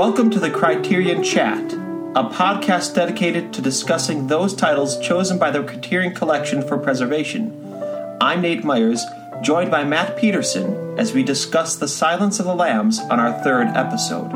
[0.00, 5.62] Welcome to the Criterion Chat, a podcast dedicated to discussing those titles chosen by the
[5.62, 7.52] Criterion Collection for preservation.
[8.18, 9.04] I'm Nate Myers,
[9.42, 13.66] joined by Matt Peterson as we discuss The Silence of the Lambs on our third
[13.76, 14.32] episode.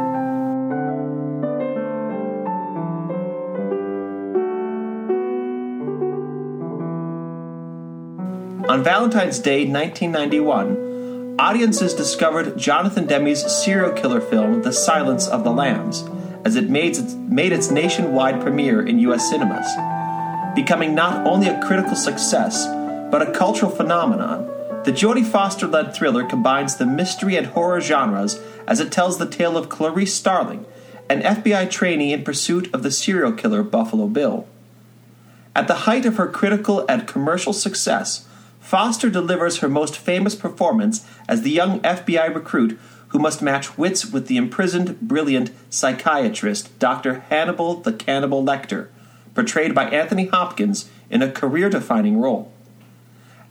[8.69, 10.94] On Valentine's Day 1991,
[11.39, 16.05] audiences discovered Jonathan Demme's serial killer film, The Silence of the Lambs,
[16.45, 19.29] as it made its, made its nationwide premiere in U.S.
[19.29, 19.67] cinemas,
[20.55, 22.67] becoming not only a critical success,
[23.11, 24.47] but a cultural phenomenon.
[24.85, 29.27] The Jodie Foster led thriller combines the mystery and horror genres as it tells the
[29.27, 30.67] tale of Clarice Starling,
[31.09, 34.47] an FBI trainee in pursuit of the serial killer Buffalo Bill.
[35.57, 38.27] At the height of her critical and commercial success,
[38.65, 44.07] Foster delivers her most famous performance as the young FBI recruit who must match wits
[44.07, 47.21] with the imprisoned, brilliant psychiatrist Dr.
[47.29, 48.89] Hannibal the Cannibal Lecter,
[49.35, 52.51] portrayed by Anthony Hopkins in a career defining role.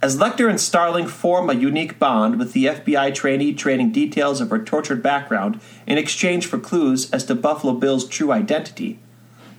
[0.02, 4.50] As Lecter and Starling form a unique bond with the FBI trainee trading details of
[4.50, 8.97] her tortured background in exchange for clues as to Buffalo Bill's true identity,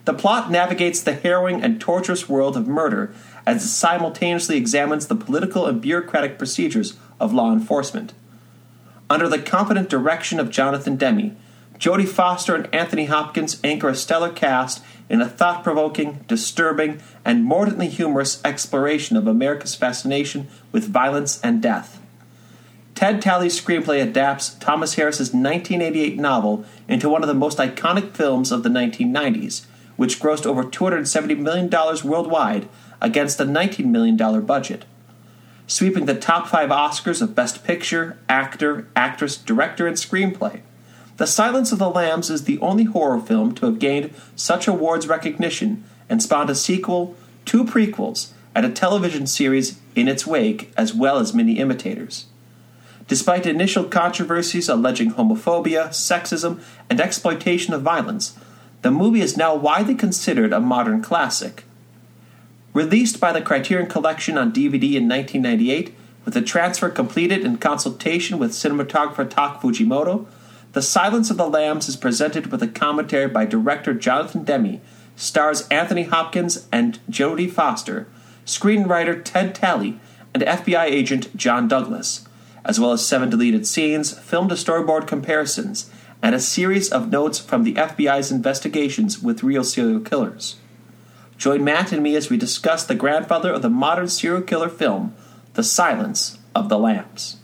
[0.04, 3.14] the plot navigates the harrowing and torturous world of murder
[3.46, 8.12] as it simultaneously examines the political and bureaucratic procedures of law enforcement.
[9.10, 11.36] Under the competent direction of Jonathan Demme,
[11.78, 17.44] Jodie Foster and Anthony Hopkins anchor a stellar cast in a thought provoking, disturbing, and
[17.44, 22.00] mordantly humorous exploration of America's fascination with violence and death.
[22.94, 28.52] Ted Tally's screenplay adapts Thomas Harris's 1988 novel into one of the most iconic films
[28.52, 31.68] of the 1990s, which grossed over $270 million
[32.04, 32.68] worldwide
[33.00, 34.84] against a $19 million budget,
[35.66, 40.60] sweeping the top five Oscars of Best Picture, Actor, Actress, Director, and Screenplay.
[41.16, 45.06] The Silence of the Lambs is the only horror film to have gained such awards
[45.06, 50.92] recognition and spawned a sequel, two prequels, and a television series in its wake, as
[50.92, 52.26] well as many imitators.
[53.06, 58.38] Despite initial controversies alleging homophobia, sexism, and exploitation of violence,
[58.82, 61.64] the movie is now widely considered a modern classic.
[62.74, 68.36] Released by the Criterion Collection on DVD in 1998, with the transfer completed in consultation
[68.36, 70.26] with cinematographer Tak Fujimoto,
[70.72, 74.80] The Silence of the Lambs is presented with a commentary by director Jonathan Demme,
[75.14, 78.08] stars Anthony Hopkins and Jodie Foster,
[78.44, 80.00] screenwriter Ted Tally,
[80.34, 82.26] and FBI agent John Douglas,
[82.64, 87.38] as well as seven deleted scenes, film to storyboard comparisons, and a series of notes
[87.38, 90.56] from the FBI's investigations with real serial killers.
[91.36, 95.14] Join Matt and me as we discuss the grandfather of the modern serial killer film,
[95.54, 97.36] The Silence of the Lambs.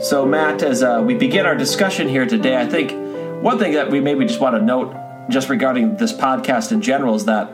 [0.00, 2.92] So, Matt, as uh, we begin our discussion here today, I think
[3.42, 4.94] one thing that we maybe just want to note,
[5.28, 7.52] just regarding this podcast in general, is that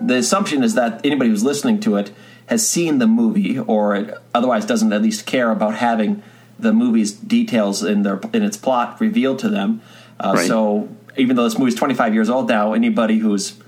[0.00, 2.10] the assumption is that anybody who's listening to it
[2.48, 6.22] has seen the movie or otherwise doesn't at least care about having
[6.58, 9.80] the movie's details in their in its plot revealed to them.
[10.18, 10.46] Uh, right.
[10.46, 13.58] So even though this movie's 25 years old now, anybody who's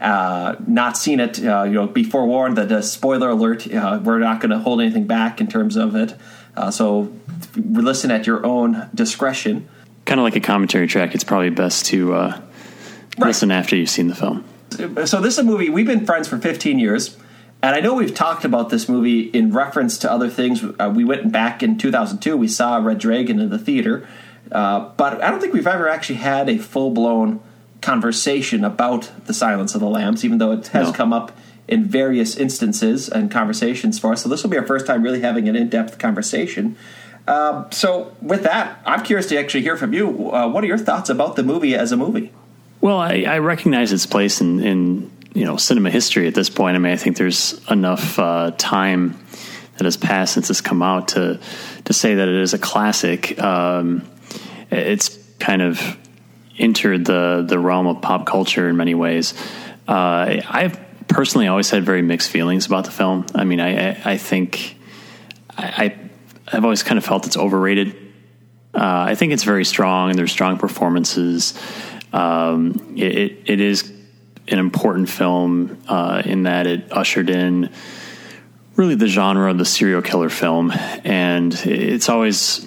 [0.00, 3.72] uh, not seen it, uh, you know, be forewarned that a spoiler alert.
[3.72, 6.14] Uh, we're not going to hold anything back in terms of it.
[6.56, 7.12] Uh, so
[7.56, 9.68] listen at your own discretion.
[10.04, 11.14] Kind of like a commentary track.
[11.14, 12.40] It's probably best to uh,
[13.18, 13.26] right.
[13.26, 14.44] listen after you've seen the film.
[15.06, 17.16] So this is a movie we've been friends for 15 years.
[17.68, 20.64] And I know we've talked about this movie in reference to other things.
[20.64, 24.08] Uh, we went back in 2002, we saw Red Dragon in the theater,
[24.50, 27.40] uh, but I don't think we've ever actually had a full blown
[27.82, 30.92] conversation about The Silence of the Lambs, even though it has no.
[30.94, 31.30] come up
[31.68, 34.22] in various instances and conversations for us.
[34.22, 36.74] So this will be our first time really having an in depth conversation.
[37.26, 40.32] Uh, so, with that, I'm curious to actually hear from you.
[40.32, 42.32] Uh, what are your thoughts about the movie as a movie?
[42.80, 46.76] Well, I, I recognize its place in, in you know cinema history at this point.
[46.76, 49.18] I mean, I think there's enough uh, time
[49.76, 51.40] that has passed since it's come out to
[51.84, 53.38] to say that it is a classic.
[53.40, 54.08] Um,
[54.70, 55.96] it's kind of
[56.58, 59.34] entered the the realm of pop culture in many ways.
[59.86, 60.78] Uh, I've
[61.08, 63.26] personally always had very mixed feelings about the film.
[63.34, 64.76] I mean, I I, I think
[65.56, 65.96] I
[66.52, 67.94] I've always kind of felt it's overrated.
[68.74, 71.58] Uh, I think it's very strong, and there's strong performances.
[72.12, 73.92] Um, it, it is
[74.50, 77.70] an important film uh, in that it ushered in
[78.76, 80.72] really the genre of the serial killer film,
[81.04, 82.66] and it's always.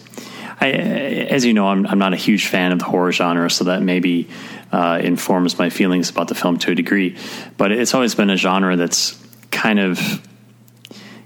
[0.59, 3.63] I, as you know, I'm, I'm not a huge fan of the horror genre, so
[3.63, 4.29] that maybe
[4.71, 7.17] uh, informs my feelings about the film to a degree.
[7.57, 9.19] But it's always been a genre that's
[9.49, 10.21] kind of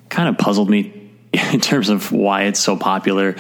[0.08, 1.05] kind of puzzled me
[1.54, 3.36] in terms of why it's so popular.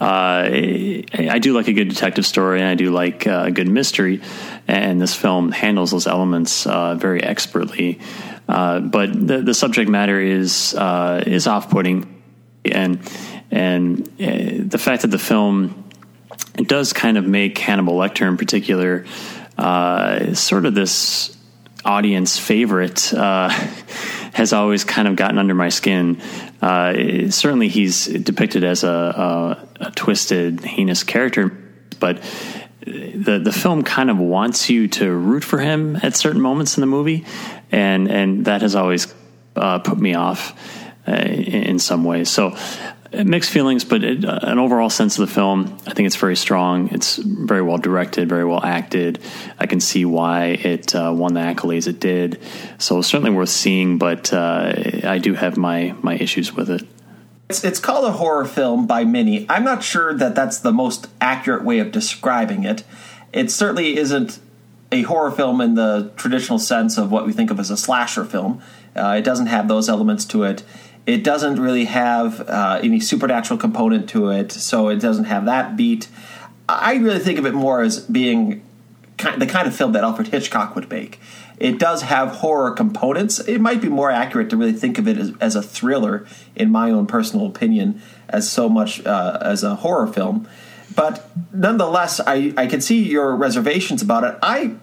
[0.00, 3.68] Uh, I do like a good detective story, and I do like uh, a good
[3.68, 4.20] mystery,
[4.66, 8.00] and this film handles those elements uh, very expertly.
[8.48, 12.22] Uh, but the, the subject matter is uh, is off putting,
[12.64, 13.00] and
[13.50, 15.84] and uh, the fact that the film
[16.58, 19.06] it does kind of make Hannibal Lecter in particular
[20.34, 21.36] sort of this
[21.84, 23.10] audience favorite
[24.34, 26.20] has always kind of gotten under my skin.
[26.64, 31.48] Uh, certainly, he's depicted as a, a, a, twisted, heinous character,
[32.00, 32.22] but
[32.80, 36.80] the the film kind of wants you to root for him at certain moments in
[36.80, 37.26] the movie,
[37.70, 39.12] and and that has always
[39.56, 40.58] uh, put me off
[41.06, 42.30] uh, in, in some ways.
[42.30, 42.56] So
[43.22, 46.36] mixed feelings, but it, uh, an overall sense of the film, I think it's very
[46.36, 46.88] strong.
[46.92, 49.20] It's very well directed, very well acted.
[49.58, 52.40] I can see why it uh, won the accolades it did.
[52.78, 54.72] So it's certainly worth seeing, but uh,
[55.04, 56.86] I do have my my issues with it.
[57.48, 59.46] It's, it's called a horror film by many.
[59.48, 62.84] I'm not sure that that's the most accurate way of describing it.
[63.32, 64.38] It certainly isn't
[64.90, 68.24] a horror film in the traditional sense of what we think of as a slasher
[68.24, 68.62] film.
[68.96, 70.62] Uh, it doesn't have those elements to it.
[71.06, 75.76] It doesn't really have uh, any supernatural component to it, so it doesn't have that
[75.76, 76.08] beat.
[76.68, 78.62] I really think of it more as being
[79.18, 81.20] the kind of film that Alfred Hitchcock would make.
[81.58, 83.38] It does have horror components.
[83.38, 86.70] It might be more accurate to really think of it as, as a thriller, in
[86.70, 90.48] my own personal opinion, as so much uh, as a horror film.
[90.96, 94.38] But nonetheless, I, I can see your reservations about it.
[94.42, 94.74] I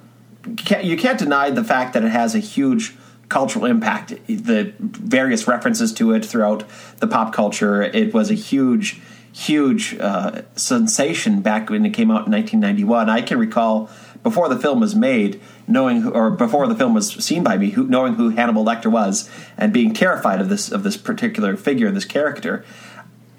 [0.58, 2.96] can't, you can't deny the fact that it has a huge
[3.32, 4.14] cultural impact.
[4.28, 6.64] The various references to it throughout
[7.00, 7.82] the pop culture.
[7.82, 9.02] It was a huge,
[9.34, 13.10] huge uh, sensation back when it came out in 1991.
[13.10, 13.90] I can recall
[14.22, 17.72] before the film was made, knowing who, or before the film was seen by me,
[17.72, 21.90] who, knowing who Hannibal Lecter was and being terrified of this of this particular figure,
[21.90, 22.64] this character.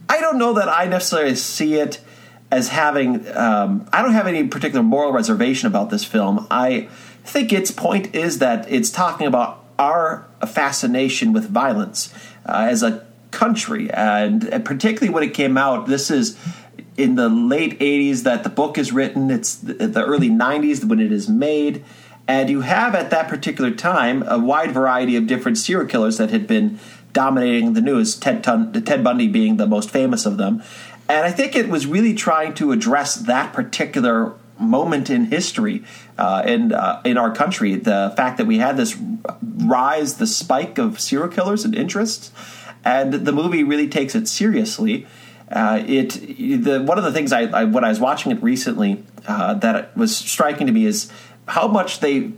[0.09, 2.00] I don't know that I necessarily see it
[2.50, 3.29] as having.
[3.37, 6.47] Um, I don't have any particular moral reservation about this film.
[6.50, 6.89] I
[7.25, 12.13] think its point is that it's talking about our fascination with violence
[12.47, 15.87] uh, as a country, and, and, particularly when it came out.
[15.87, 16.39] This is
[16.97, 19.31] in the late '80s that the book is written.
[19.31, 21.85] It's the, the early '90s when it is made,
[22.29, 26.31] and you have at that particular time a wide variety of different serial killers that
[26.31, 26.79] had been
[27.13, 28.17] dominating the news.
[28.17, 30.63] Ted, Tun- Ted Bundy being the most famous of them.
[31.09, 35.85] And I think it was really trying to address that particular moment in history
[36.19, 37.75] uh, in uh, in our country.
[37.75, 38.97] The fact that we had this
[39.56, 42.32] rise, the spike of serial killers and interest,
[42.85, 45.06] and the movie really takes it seriously.
[45.50, 46.11] Uh, it
[46.64, 49.97] the one of the things I, I, when I was watching it recently uh, that
[49.97, 51.12] was striking to me is
[51.47, 52.32] how much they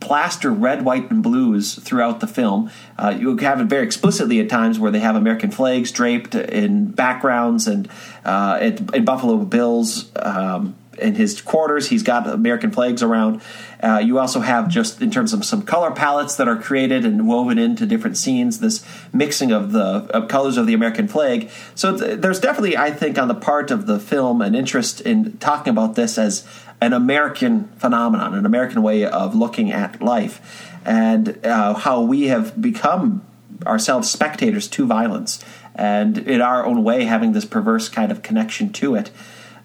[0.00, 2.70] plaster red, white, and blues throughout the film.
[2.98, 6.86] Uh, you have it very explicitly at times where they have American flags draped in
[6.86, 7.88] backgrounds and
[8.24, 8.58] uh,
[8.94, 11.88] in Buffalo Bills um, in his quarters.
[11.88, 13.42] He's got American flags around.
[13.82, 17.26] Uh, you also have just in terms of some color palettes that are created and
[17.26, 18.60] woven into different scenes.
[18.60, 21.50] This mixing of the of colors of the American flag.
[21.74, 25.38] So th- there's definitely, I think, on the part of the film, an interest in
[25.38, 26.46] talking about this as
[26.80, 32.60] an American phenomenon, an American way of looking at life, and uh, how we have
[32.60, 33.22] become
[33.66, 38.72] ourselves spectators to violence, and in our own way having this perverse kind of connection
[38.72, 39.10] to it.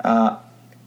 [0.04, 0.38] Uh,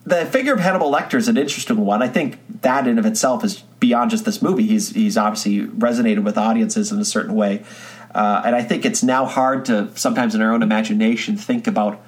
[0.09, 2.03] the figure of Hannibal Lecter is an interesting one.
[2.03, 4.67] I think that in of itself is beyond just this movie.
[4.67, 7.65] He's he's obviously resonated with audiences in a certain way,
[8.15, 12.00] uh, and I think it's now hard to sometimes in our own imagination think about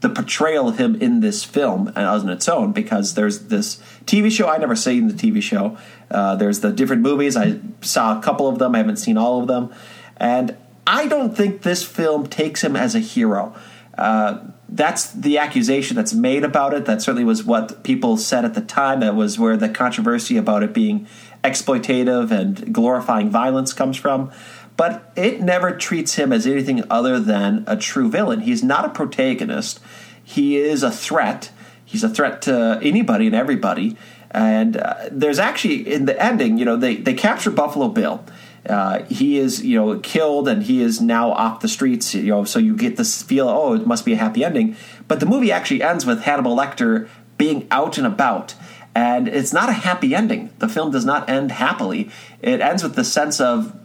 [0.00, 4.30] the portrayal of him in this film as on its own because there's this TV
[4.30, 5.78] show I never seen the TV show.
[6.10, 8.74] Uh, there's the different movies I saw a couple of them.
[8.74, 9.72] I haven't seen all of them,
[10.18, 13.56] and I don't think this film takes him as a hero.
[13.96, 16.86] Uh, that's the accusation that's made about it.
[16.86, 19.00] That certainly was what people said at the time.
[19.00, 21.06] That was where the controversy about it being
[21.44, 24.32] exploitative and glorifying violence comes from.
[24.76, 28.40] But it never treats him as anything other than a true villain.
[28.40, 29.80] He's not a protagonist.
[30.22, 31.50] He is a threat.
[31.84, 33.96] He's a threat to anybody and everybody.
[34.32, 38.24] And uh, there's actually in the ending, you know, they they capture Buffalo Bill
[38.68, 42.44] uh, he is you know killed and he is now off the streets you know
[42.44, 44.76] so you get this feel oh it must be a happy ending.
[45.08, 47.08] But the movie actually ends with Hannibal Lecter
[47.38, 48.54] being out and about.
[48.94, 50.50] And it's not a happy ending.
[50.58, 52.10] The film does not end happily.
[52.40, 53.78] It ends with the sense of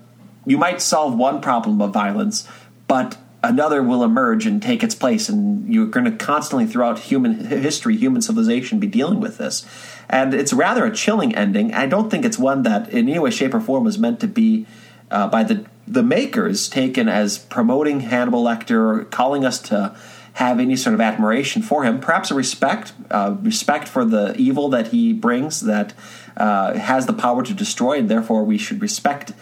[0.46, 2.48] you might solve one problem of violence
[2.92, 7.46] but another will emerge and take its place, and you're going to constantly, throughout human
[7.46, 9.66] history, human civilization, be dealing with this.
[10.12, 11.74] And it's rather a chilling ending.
[11.74, 14.28] I don't think it's one that, in any way, shape, or form, was meant to
[14.28, 14.68] be
[15.10, 19.96] uh, by the the makers taken as promoting Hannibal Lecter, calling us to
[20.34, 24.70] have any sort of admiration for him, perhaps a respect, uh, respect for the evil
[24.70, 25.94] that he brings that
[26.38, 29.34] uh, has the power to destroy, and therefore we should respect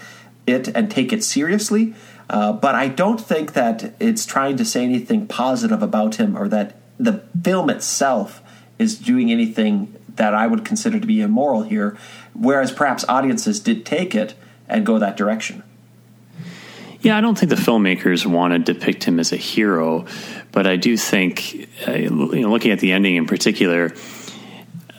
[0.48, 1.94] it and take it seriously.
[2.30, 6.48] Uh, but I don't think that it's trying to say anything positive about him or
[6.48, 8.42] that the film itself
[8.80, 11.98] is doing anything that I would consider to be immoral here,
[12.34, 14.36] whereas perhaps audiences did take it
[14.68, 15.64] and go that direction.
[17.02, 20.06] Yeah, I don't think the filmmakers want to depict him as a hero,
[20.52, 23.94] but I do think, uh, you know, looking at the ending in particular,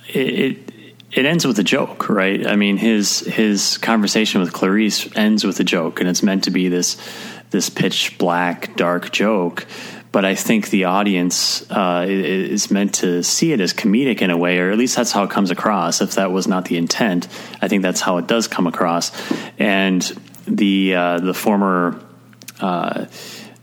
[0.09, 0.73] it, it,
[1.13, 2.47] it ends with a joke, right?
[2.47, 6.51] I mean, his his conversation with Clarice ends with a joke, and it's meant to
[6.51, 6.97] be this
[7.51, 9.67] this pitch black, dark joke.
[10.13, 14.37] But I think the audience uh, is meant to see it as comedic in a
[14.37, 16.01] way, or at least that's how it comes across.
[16.01, 17.29] If that was not the intent,
[17.63, 19.13] I think that's how it does come across.
[19.59, 20.03] And
[20.47, 22.01] the uh, the former
[22.61, 23.07] uh,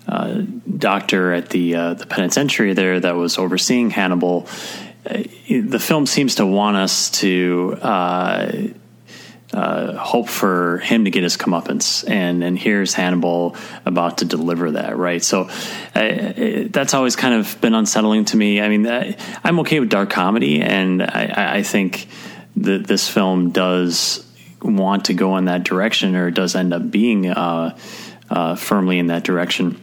[0.07, 0.41] uh,
[0.77, 4.47] doctor at the uh, the penitentiary there that was overseeing Hannibal.
[5.05, 7.77] Uh, the film seems to want us to
[9.53, 14.71] uh, hope for him to get his comeuppance, and and here's Hannibal about to deliver
[14.71, 15.23] that, right?
[15.23, 15.49] So
[15.93, 18.59] that's always kind of been unsettling to me.
[18.61, 22.07] I mean, I'm okay with dark comedy, and I, I think
[22.57, 24.25] that this film does
[24.61, 27.77] want to go in that direction or does end up being uh,
[28.29, 29.81] uh, firmly in that direction.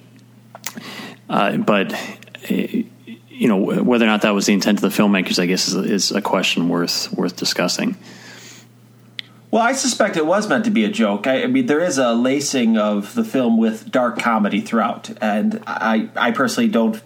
[1.29, 1.95] Uh, but
[2.49, 5.75] you know whether or not that was the intent of the filmmakers, I guess, is,
[5.75, 7.97] is a question worth worth discussing.
[9.55, 11.29] Well, I suspect it was meant to be a joke.
[11.29, 15.63] I, I, mean, there is a lacing of the film with dark comedy throughout, and
[15.65, 17.01] I, I personally don't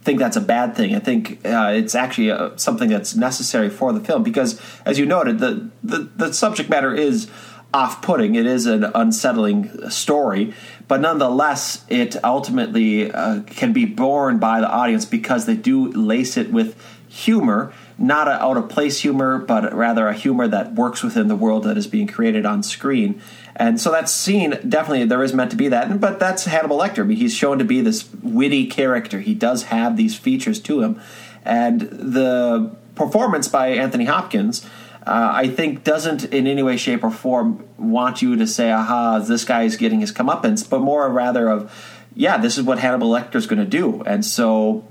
[0.00, 0.94] think that's a bad thing.
[0.94, 4.98] I think uh, it's actually a, uh, something that's necessary for the film because, as
[4.98, 7.28] you noted, the the, the subject matter is
[7.74, 8.34] off-putting.
[8.34, 10.54] It is an unsettling story,
[10.88, 16.38] but nonetheless, it ultimately uh, can be borne by the audience because they do lace
[16.38, 21.02] it with humor, not a out of place humor, but rather a humor that works
[21.02, 23.20] within the world that is being created on screen.
[23.54, 27.00] And so that scene definitely there is meant to be that, but that's Hannibal Lecter.
[27.00, 29.20] I mean, he's shown to be this witty character.
[29.20, 31.00] He does have these features to him,
[31.44, 34.64] and the performance by Anthony Hopkins.
[35.06, 39.18] Uh, I think doesn't in any way, shape, or form want you to say, "Aha,
[39.18, 41.70] this guy is getting his comeuppance," but more rather of,
[42.14, 44.84] "Yeah, this is what Hannibal Lecter is going to do." And so,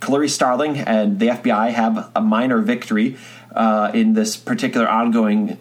[0.00, 3.16] Clarice Starling and the FBI have a minor victory
[3.54, 5.58] uh, in this particular ongoing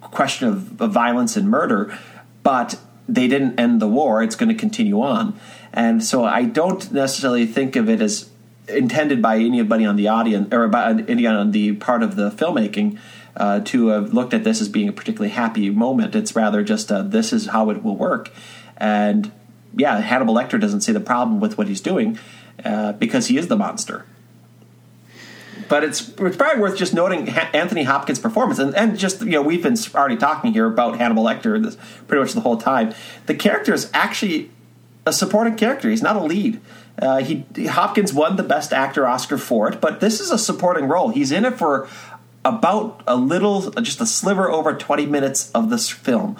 [0.00, 1.96] question of, of violence and murder,
[2.42, 2.78] but
[3.08, 4.22] they didn't end the war.
[4.22, 5.38] It's going to continue on.
[5.72, 8.30] And so I don't necessarily think of it as
[8.68, 12.98] intended by anybody on the audience or by any on the part of the filmmaking
[13.36, 16.14] uh, to have looked at this as being a particularly happy moment.
[16.14, 18.32] It's rather just a, this is how it will work.
[18.76, 19.30] And
[19.76, 22.18] yeah, Hannibal Lecter doesn't see the problem with what he's doing
[22.64, 24.04] uh, because he is the monster
[25.68, 29.42] but it's it's probably worth just noting Anthony Hopkins' performance, and, and just you know
[29.42, 32.94] we've been already talking here about Hannibal Lecter this pretty much the whole time.
[33.26, 34.50] The character is actually
[35.04, 36.60] a supporting character; he's not a lead.
[37.00, 40.86] Uh, he Hopkins won the Best Actor Oscar for it, but this is a supporting
[40.88, 41.10] role.
[41.10, 41.88] He's in it for
[42.44, 46.36] about a little, just a sliver over twenty minutes of this film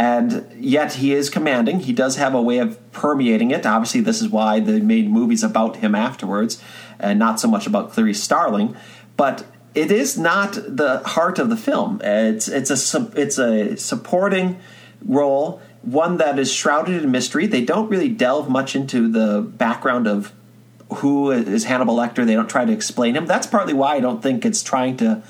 [0.00, 1.80] and yet he is commanding.
[1.80, 3.66] He does have a way of permeating it.
[3.66, 6.58] Obviously, this is why they made movies about him afterwards
[6.98, 8.74] and not so much about Clarice Starling.
[9.18, 12.00] But it is not the heart of the film.
[12.02, 14.58] It's it's a it's a supporting
[15.04, 17.46] role, one that is shrouded in mystery.
[17.46, 20.32] They don't really delve much into the background of
[20.94, 22.24] who is Hannibal Lecter.
[22.24, 23.26] They don't try to explain him.
[23.26, 25.22] That's partly why I don't think it's trying to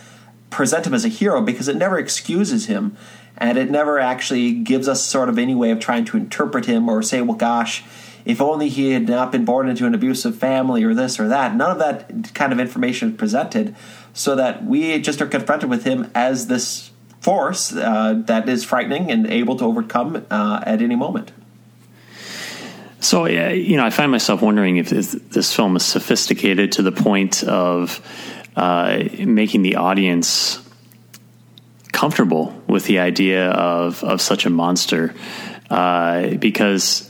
[0.50, 2.96] present him as a hero because it never excuses him
[3.40, 6.88] and it never actually gives us sort of any way of trying to interpret him
[6.88, 7.82] or say, well, gosh,
[8.26, 11.56] if only he had not been born into an abusive family or this or that.
[11.56, 13.74] None of that kind of information is presented
[14.12, 19.10] so that we just are confronted with him as this force uh, that is frightening
[19.10, 21.32] and able to overcome uh, at any moment.
[23.00, 27.42] So, you know, I find myself wondering if this film is sophisticated to the point
[27.44, 28.06] of
[28.56, 30.60] uh, making the audience
[32.00, 35.14] comfortable with the idea of, of such a monster.
[35.68, 37.06] Uh, because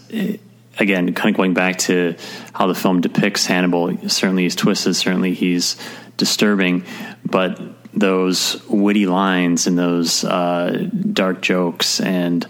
[0.81, 2.17] again, kind of going back to
[2.53, 5.77] how the film depicts Hannibal, certainly he's twisted, certainly he's
[6.17, 6.85] disturbing,
[7.25, 7.61] but
[7.95, 12.45] those witty lines and those uh, dark jokes and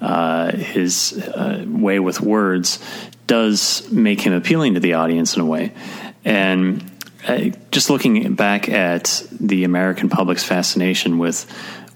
[0.00, 2.78] uh, his uh, way with words
[3.26, 5.72] does make him appealing to the audience in a way.
[6.24, 6.88] And
[7.26, 11.46] uh, just looking back at the American public's fascination with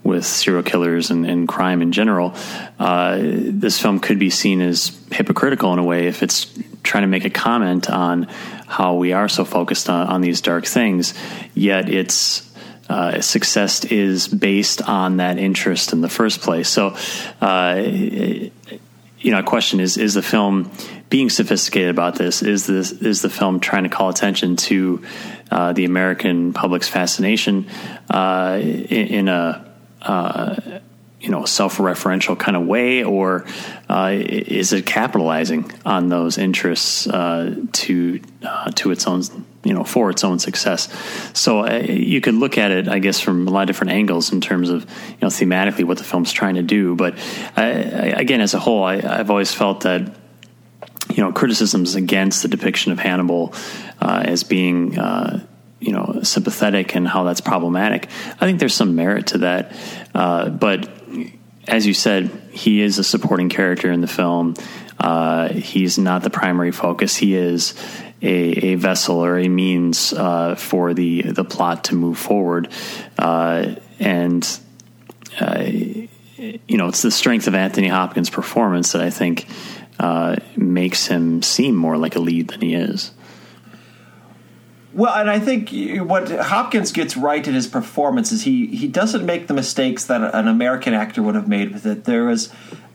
[0.05, 2.33] with serial killers and, and crime in general,
[2.79, 6.45] uh, this film could be seen as hypocritical in a way if it's
[6.83, 8.23] trying to make a comment on
[8.67, 11.15] how we are so focused on, on these dark things,
[11.55, 12.49] yet its
[12.87, 16.69] uh, success is based on that interest in the first place.
[16.69, 16.95] So,
[17.41, 20.71] uh, you know, a question is: Is the film
[21.09, 22.43] being sophisticated about this?
[22.43, 25.03] Is this is the film trying to call attention to
[25.49, 27.67] uh, the American public's fascination
[28.11, 29.64] uh, in, in, a
[30.05, 30.79] uh,
[31.25, 33.45] you know self-referential kind of way, or
[33.89, 39.23] uh, is it capitalizing on those interests uh, to uh, to its own
[39.63, 40.87] you know for its own success?
[41.33, 44.31] So uh, you could look at it, I guess, from a lot of different angles
[44.31, 46.95] in terms of you know thematically what the film's trying to do.
[46.95, 47.17] But
[47.55, 50.15] I, I, again, as a whole, I, I've always felt that
[51.09, 53.53] you know criticisms against the depiction of Hannibal
[53.99, 55.45] uh, as being uh,
[55.85, 58.07] you know sympathetic and how that's problematic.
[58.39, 59.71] I think there's some merit to that,
[60.13, 60.89] uh, but
[61.67, 64.55] as you said, he is a supporting character in the film.
[64.99, 67.15] Uh, he's not the primary focus.
[67.15, 67.73] He is
[68.21, 72.69] a, a vessel or a means uh, for the the plot to move forward,
[73.19, 74.59] uh, and
[75.39, 79.47] uh, you know it's the strength of Anthony Hopkins' performance that I think
[79.99, 83.11] uh, makes him seem more like a lead than he is.
[84.95, 85.71] Well, and I think
[86.07, 90.33] what Hopkins gets right in his performance is he he doesn't make the mistakes that
[90.33, 92.05] an American actor would have made with it.
[92.05, 92.49] There was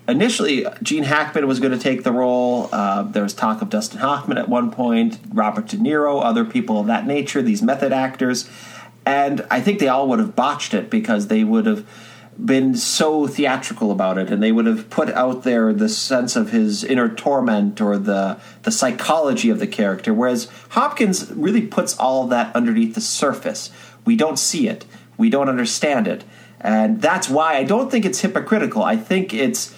[0.08, 2.70] initially Gene Hackman was going to take the role.
[2.72, 6.80] Uh, there was talk of Dustin Hoffman at one point, Robert De Niro, other people
[6.80, 8.48] of that nature, these method actors,
[9.04, 11.86] and I think they all would have botched it because they would have
[12.44, 16.50] been so theatrical about it and they would have put out there the sense of
[16.50, 22.26] his inner torment or the the psychology of the character whereas Hopkins really puts all
[22.28, 23.70] that underneath the surface.
[24.04, 24.84] We don't see it.
[25.18, 26.24] We don't understand it.
[26.60, 28.82] And that's why I don't think it's hypocritical.
[28.82, 29.74] I think it's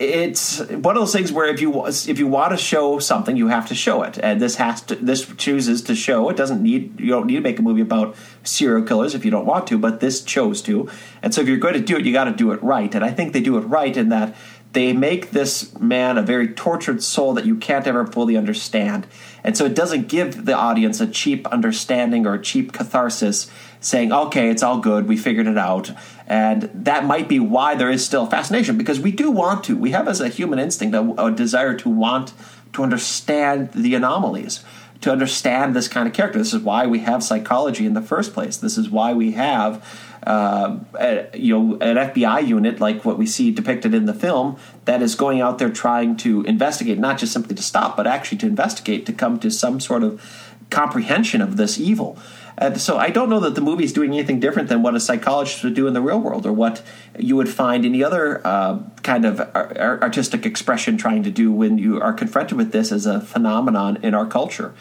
[0.00, 3.48] it's one of those things where if you if you want to show something, you
[3.48, 6.30] have to show it, and this has to this chooses to show.
[6.30, 9.30] It doesn't need you don't need to make a movie about serial killers if you
[9.30, 10.88] don't want to, but this chose to,
[11.22, 12.94] and so if you're going to do it, you got to do it right.
[12.94, 14.34] And I think they do it right in that
[14.72, 19.06] they make this man a very tortured soul that you can't ever fully understand,
[19.44, 24.12] and so it doesn't give the audience a cheap understanding or a cheap catharsis saying,
[24.12, 25.90] okay, it's all good, we figured it out.
[26.30, 29.76] And that might be why there is still fascination, because we do want to.
[29.76, 32.32] We have, as a human instinct, a, a desire to want
[32.72, 34.62] to understand the anomalies,
[35.00, 36.38] to understand this kind of character.
[36.38, 38.56] This is why we have psychology in the first place.
[38.56, 39.84] This is why we have.
[40.24, 44.58] Uh, a, you know, an FBI unit like what we see depicted in the film
[44.84, 48.36] that is going out there trying to investigate, not just simply to stop, but actually
[48.36, 50.22] to investigate, to come to some sort of
[50.68, 52.18] comprehension of this evil.
[52.60, 55.00] And so I don't know that the movie is doing anything different than what a
[55.00, 56.82] psychologist would do in the real world or what
[57.18, 61.98] you would find any other uh, kind of artistic expression trying to do when you
[61.98, 64.74] are confronted with this as a phenomenon in our culture.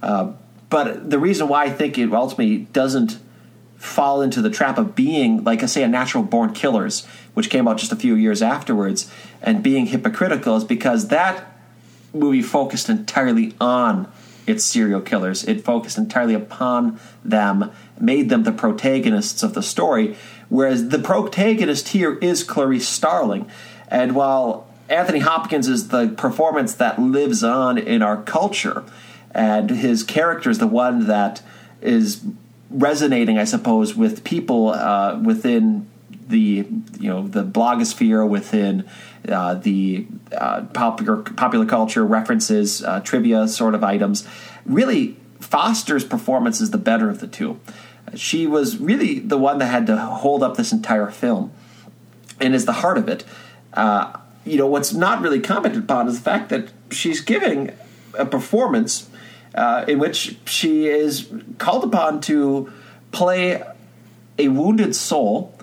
[0.00, 0.32] Uh,
[0.70, 3.18] but the reason why I think it ultimately doesn't
[3.76, 7.66] fall into the trap of being, like I say, a natural born killers, which came
[7.66, 11.58] out just a few years afterwards, and being hypocritical is because that
[12.12, 14.10] movie focused entirely on
[14.46, 15.44] its serial killers.
[15.44, 20.16] It focused entirely upon them, made them the protagonists of the story,
[20.48, 23.50] whereas the protagonist here is Clarice Starling.
[23.88, 28.84] And while Anthony Hopkins is the performance that lives on in our culture,
[29.30, 31.42] and his character is the one that
[31.80, 32.22] is
[32.70, 35.88] resonating, I suppose, with people uh, within
[36.28, 36.66] the
[36.98, 38.88] you know the blogosphere within
[39.28, 40.06] uh, the
[40.36, 44.26] uh, popular popular culture references, uh, trivia sort of items.
[44.66, 47.58] Really, Foster's performance is the better of the two.
[48.14, 51.52] She was really the one that had to hold up this entire film,
[52.40, 53.24] and is the heart of it.
[53.72, 57.72] Uh, you know what's not really commented upon is the fact that she's giving
[58.18, 59.08] a performance
[59.54, 62.70] uh, in which she is called upon to
[63.10, 63.62] play
[64.38, 65.58] a wounded soul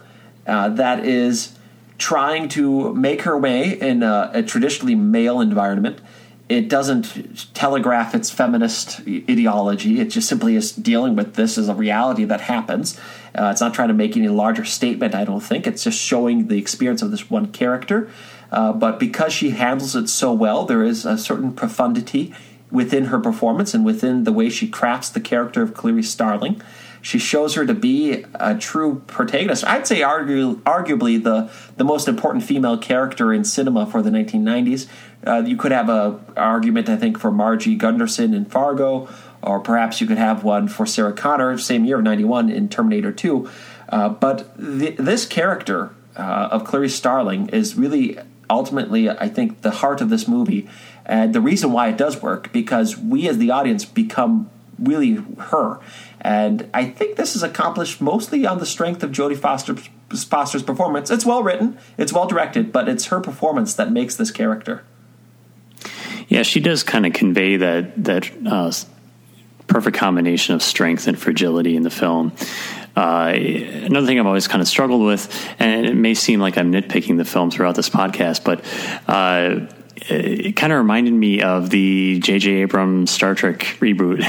[0.45, 1.57] that is
[2.01, 6.01] trying to make her way in a, a, traditionally male environment.
[6.49, 9.99] It doesn't telegraph its feminist ideology.
[9.99, 12.99] It just simply is dealing with this as a reality that happens.
[13.37, 15.67] Uh, it's not trying to make any larger statement, I don't think.
[15.67, 18.09] It's just showing the experience of this one character.
[18.51, 22.33] Uh, but because she handles it so well, there is a certain profundity
[22.71, 26.61] within her performance and within the way she crafts the character of Clarice Starling
[27.01, 29.65] She shows her to be a true protagonist.
[29.65, 34.87] I'd say argu- arguably the the most important female character in cinema for the 1990s.
[35.25, 39.07] Uh, you could have a argument, I think, for Margie Gunderson in Fargo,
[39.41, 43.11] or perhaps you could have one for Sarah Connor, same year of '91 in Terminator
[43.11, 43.49] 2.
[43.89, 48.17] Uh, but th- this character uh, of Clarice Starling is really
[48.49, 50.69] ultimately, I think, the heart of this movie,
[51.05, 55.79] and the reason why it does work because we as the audience become really her.
[56.21, 61.09] And I think this is accomplished mostly on the strength of Jodie Foster, Foster's performance.
[61.09, 64.83] It's well written, it's well directed, but it's her performance that makes this character.
[66.27, 68.71] Yeah, she does kind of convey that that uh,
[69.67, 72.33] perfect combination of strength and fragility in the film.
[72.95, 76.71] Uh, another thing I've always kind of struggled with, and it may seem like I'm
[76.71, 78.63] nitpicking the film throughout this podcast, but
[79.07, 79.65] uh,
[80.09, 82.61] it kind of reminded me of the J.J.
[82.61, 84.23] Abrams Star Trek reboot,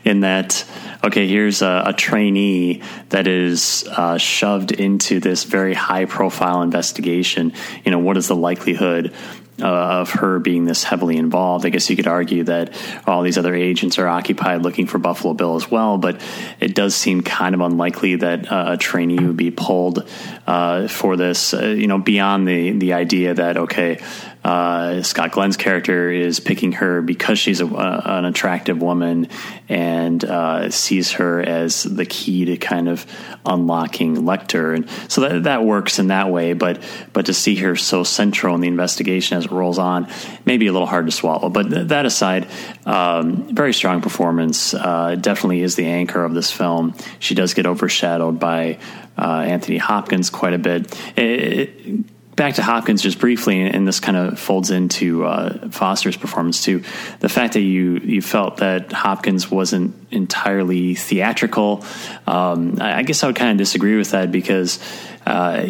[0.04, 0.64] in that
[1.04, 7.52] okay, here's a, a trainee that is uh, shoved into this very high profile investigation.
[7.84, 9.12] You know, what is the likelihood
[9.60, 11.66] uh, of her being this heavily involved.
[11.66, 12.74] I guess you could argue that
[13.06, 16.20] all these other agents are occupied looking for Buffalo Bill as well, but
[16.58, 20.08] it does seem kind of unlikely that uh, a trainee would be pulled
[20.46, 21.54] uh, for this.
[21.54, 24.00] Uh, you know, beyond the the idea that okay,
[24.44, 29.28] uh, Scott Glenn's character is picking her because she's a, an attractive woman
[29.68, 33.06] and uh, sees her as the key to kind of
[33.46, 36.54] unlocking Lecter, and so that that works in that way.
[36.54, 40.10] But but to see her so central in the investigation as it rolls on,
[40.44, 41.48] maybe a little hard to swallow.
[41.48, 42.48] But th- that aside,
[42.84, 44.74] um, very strong performance.
[44.74, 46.94] Uh, definitely is the anchor of this film.
[47.20, 48.78] She does get overshadowed by
[49.16, 50.98] uh, Anthony Hopkins quite a bit.
[51.16, 52.04] It,
[52.36, 56.82] back to Hopkins just briefly, and this kind of folds into uh, Foster's performance too.
[57.20, 61.84] The fact that you you felt that Hopkins wasn't entirely theatrical,
[62.26, 64.78] um, I, I, guess I would kind of disagree with that because.
[65.24, 65.66] Uh,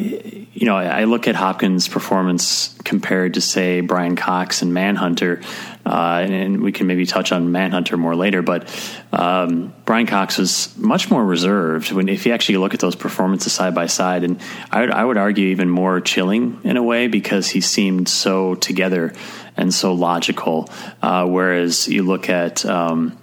[0.55, 5.41] you know, I look at Hopkins' performance compared to, say, Brian Cox and Manhunter,
[5.87, 8.43] uh, and, and, we can maybe touch on Manhunter more later.
[8.43, 8.69] But
[9.13, 13.55] um, Brian Cox was much more reserved when, if you actually look at those performances
[13.55, 14.39] side by side, and
[14.71, 18.55] I would, I would argue even more chilling in a way because he seemed so
[18.55, 19.15] together
[19.57, 20.69] and so logical.
[21.01, 23.17] Uh, whereas you look at um,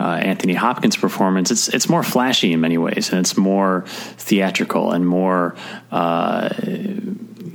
[0.00, 3.84] uh, Anthony Hopkins' performance, it's it's more flashy in many ways, and it's more
[4.16, 5.54] theatrical and more.
[5.92, 6.48] Uh,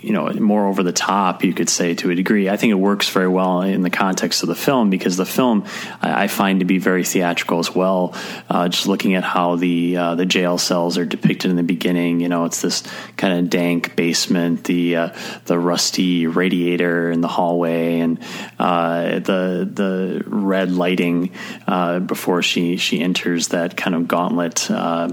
[0.05, 2.47] you know more over the top you could say to a degree.
[2.47, 5.65] I think it works very well in the context of the film because the film
[6.01, 8.13] i, find to be very theatrical as well.
[8.49, 12.19] Uh, just looking at how the uh, the jail cells are depicted in the beginning
[12.19, 12.83] you know it's this
[13.17, 15.09] kind of dank basement the uh,
[15.45, 18.19] the rusty radiator in the hallway and
[18.59, 21.31] uh, the the red lighting
[21.67, 25.09] uh, before she she enters that kind of gauntlet uh,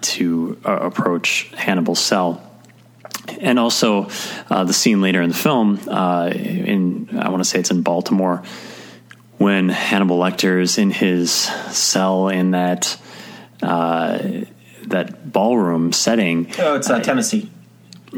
[0.00, 2.51] to approach Hannibal's cell
[3.40, 4.08] and also
[4.50, 7.82] uh, the scene later in the film, uh, in I want to say it's in
[7.82, 8.42] Baltimore,
[9.38, 13.00] when Hannibal Lecter is in his cell in that
[13.62, 14.18] uh,
[14.86, 16.50] that ballroom setting.
[16.58, 17.50] Oh, it's uh, Tennessee.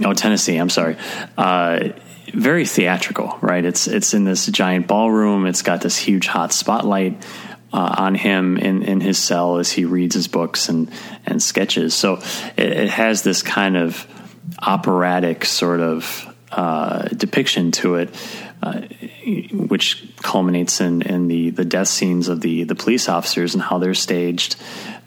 [0.03, 0.57] Oh, Tennessee.
[0.57, 0.97] I'm sorry.
[1.37, 1.91] Uh,
[2.33, 3.65] very theatrical, right?
[3.65, 5.47] It's it's in this giant ballroom.
[5.47, 7.25] It's got this huge hot spotlight.
[7.73, 10.89] Uh, on him in, in his cell as he reads his books and,
[11.27, 11.93] and sketches.
[11.93, 12.23] So
[12.57, 14.07] it, it has this kind of
[14.61, 18.15] operatic sort of uh, depiction to it,
[18.63, 18.81] uh,
[19.53, 23.79] which culminates in, in the, the death scenes of the, the police officers and how
[23.79, 24.57] they're staged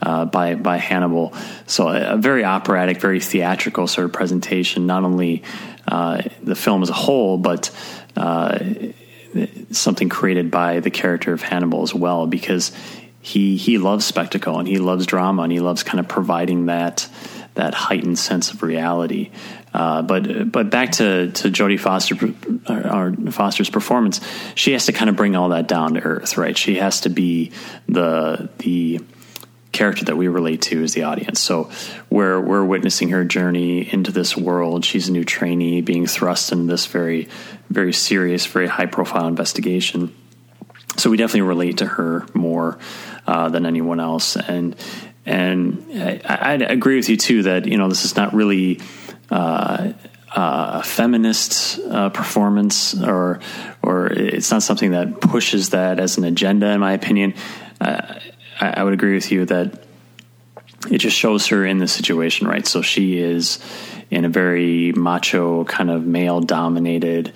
[0.01, 1.33] uh, by by Hannibal.
[1.65, 4.85] So a, a, very operatic, very theatrical sort of presentation.
[4.85, 5.43] Not only
[5.87, 7.71] uh, the film as a whole, but
[8.15, 8.59] uh,
[9.71, 12.71] something created by the character of Hannibal as well, because
[13.21, 17.09] he he loves spectacle and he loves drama and he loves kind of providing that
[17.57, 19.31] that heightened sense of reality.
[19.73, 22.15] Uh, but but back to to Jodie Foster
[22.67, 24.21] or Foster's performance,
[24.55, 26.57] she has to kind of bring all that down to earth, right?
[26.57, 27.51] She has to be
[27.87, 28.99] the the
[29.71, 31.39] character that we relate to as the audience.
[31.39, 31.69] So
[32.09, 34.85] we're we're witnessing her journey into this world.
[34.85, 37.27] She's a new trainee being thrust into this very
[37.69, 40.15] very serious, very high profile investigation.
[40.95, 42.79] So we definitely relate to her more
[43.27, 44.75] uh, than anyone else, and
[45.27, 48.79] and I, I agree with you too that you know this is not really
[49.29, 49.91] uh,
[50.33, 53.39] a feminist uh, performance, or
[53.83, 56.67] or it's not something that pushes that as an agenda.
[56.67, 57.33] In my opinion,
[57.81, 58.19] uh,
[58.59, 59.83] I, I would agree with you that
[60.89, 62.65] it just shows her in the situation, right?
[62.65, 63.59] So she is
[64.09, 67.33] in a very macho kind of male dominated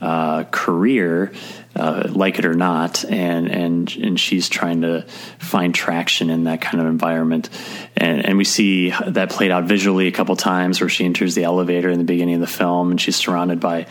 [0.00, 1.32] uh, career,
[1.76, 5.02] uh, like it or not, and and and she's trying to
[5.38, 7.50] find traction in that kind of environment,
[7.96, 11.44] and and we see that played out visually a couple times where she enters the
[11.44, 13.86] elevator in the beginning of the film, and she's surrounded by.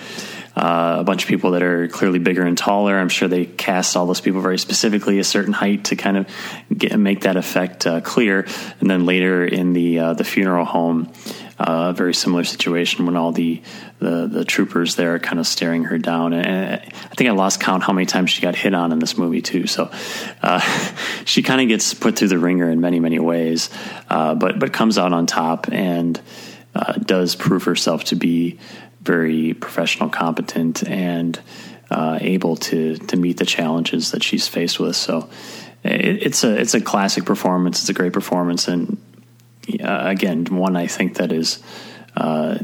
[0.56, 2.96] Uh, a bunch of people that are clearly bigger and taller.
[2.96, 6.28] I'm sure they cast all those people very specifically a certain height to kind of
[6.78, 8.46] get, make that effect uh, clear.
[8.80, 11.12] And then later in the uh, the funeral home,
[11.64, 13.62] uh, a very similar situation when all the,
[14.00, 16.34] the, the troopers there are kind of staring her down.
[16.34, 19.18] And I think I lost count how many times she got hit on in this
[19.18, 19.66] movie too.
[19.66, 19.90] So
[20.42, 20.60] uh,
[21.26, 23.70] she kind of gets put through the ringer in many many ways,
[24.10, 26.20] uh, but but comes out on top and
[26.76, 28.60] uh, does prove herself to be
[29.02, 31.40] very professional, competent, and
[31.90, 34.96] uh, able to to meet the challenges that she's faced with.
[34.96, 35.30] So.
[35.86, 37.82] It, it's a it's a classic performance.
[37.82, 38.98] It's a great performance, and
[39.82, 41.62] uh, again, one I think that is
[42.16, 42.60] uh,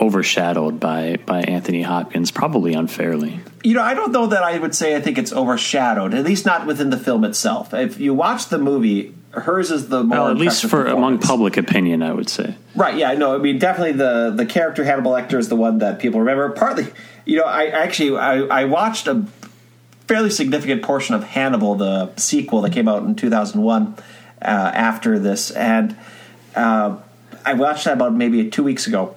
[0.00, 3.40] overshadowed by by Anthony Hopkins, probably unfairly.
[3.64, 6.14] You know, I don't know that I would say I think it's overshadowed.
[6.14, 7.74] At least not within the film itself.
[7.74, 11.56] If you watch the movie, hers is the more well, at least for among public
[11.56, 12.54] opinion, I would say.
[12.76, 12.96] Right?
[12.96, 13.12] Yeah.
[13.14, 13.34] No.
[13.34, 16.50] I mean, definitely the the character Hannibal Lecter is the one that people remember.
[16.50, 16.86] Partly,
[17.24, 19.26] you know, I actually I, I watched a
[20.06, 23.96] fairly significant portion of Hannibal, the sequel that came out in two thousand one,
[24.40, 25.96] uh, after this, and
[26.58, 27.00] uh,
[27.44, 29.14] I watched that about maybe two weeks ago,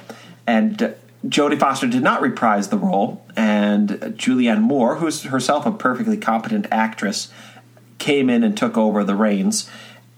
[0.48, 6.18] and Jodie Foster did not reprise the role, and Julianne Moore, who's herself a perfectly
[6.18, 7.32] competent actress,
[7.98, 9.70] came in and took over the reins.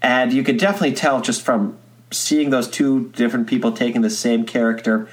[0.02, 1.78] And you could definitely tell just from
[2.12, 5.10] seeing those two different people taking the same character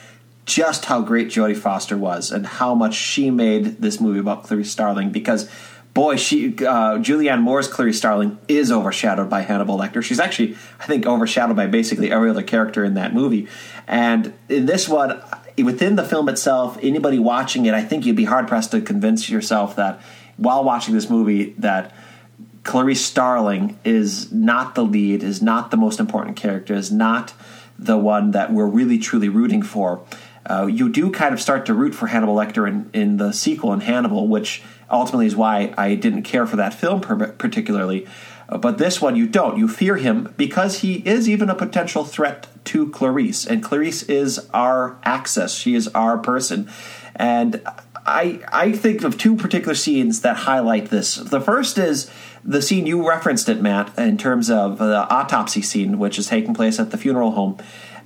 [0.47, 4.71] just how great Jodie Foster was and how much she made this movie about Clarice
[4.71, 5.49] Starling because
[5.95, 10.03] boy, she uh, Julianne Moore's Clarice Starling is overshadowed by Hannibal Lecter.
[10.03, 13.49] She's actually, I think, overshadowed by basically every other character in that movie.
[13.87, 15.21] And in this one,
[15.59, 19.29] within the film itself, anybody watching it, I think you'd be hard pressed to convince
[19.29, 20.01] yourself that
[20.37, 21.93] while watching this movie that
[22.63, 27.33] Clarice Starling is not the lead, is not the most important character, is not
[27.79, 30.05] the one that we're really truly rooting for.
[30.51, 33.73] Uh, you do kind of start to root for Hannibal Lecter in, in the sequel
[33.73, 38.09] in Hannibal, which ultimately is why I didn't care for that film particularly.
[38.49, 39.57] Uh, but this one, you don't.
[39.59, 44.49] You fear him because he is even a potential threat to Clarice, and Clarice is
[44.53, 45.55] our access.
[45.55, 46.69] She is our person,
[47.15, 47.63] and
[48.05, 51.15] I I think of two particular scenes that highlight this.
[51.15, 52.11] The first is
[52.45, 56.55] the scene you referenced it, Matt, in terms of the autopsy scene, which is taking
[56.55, 57.57] place at the funeral home,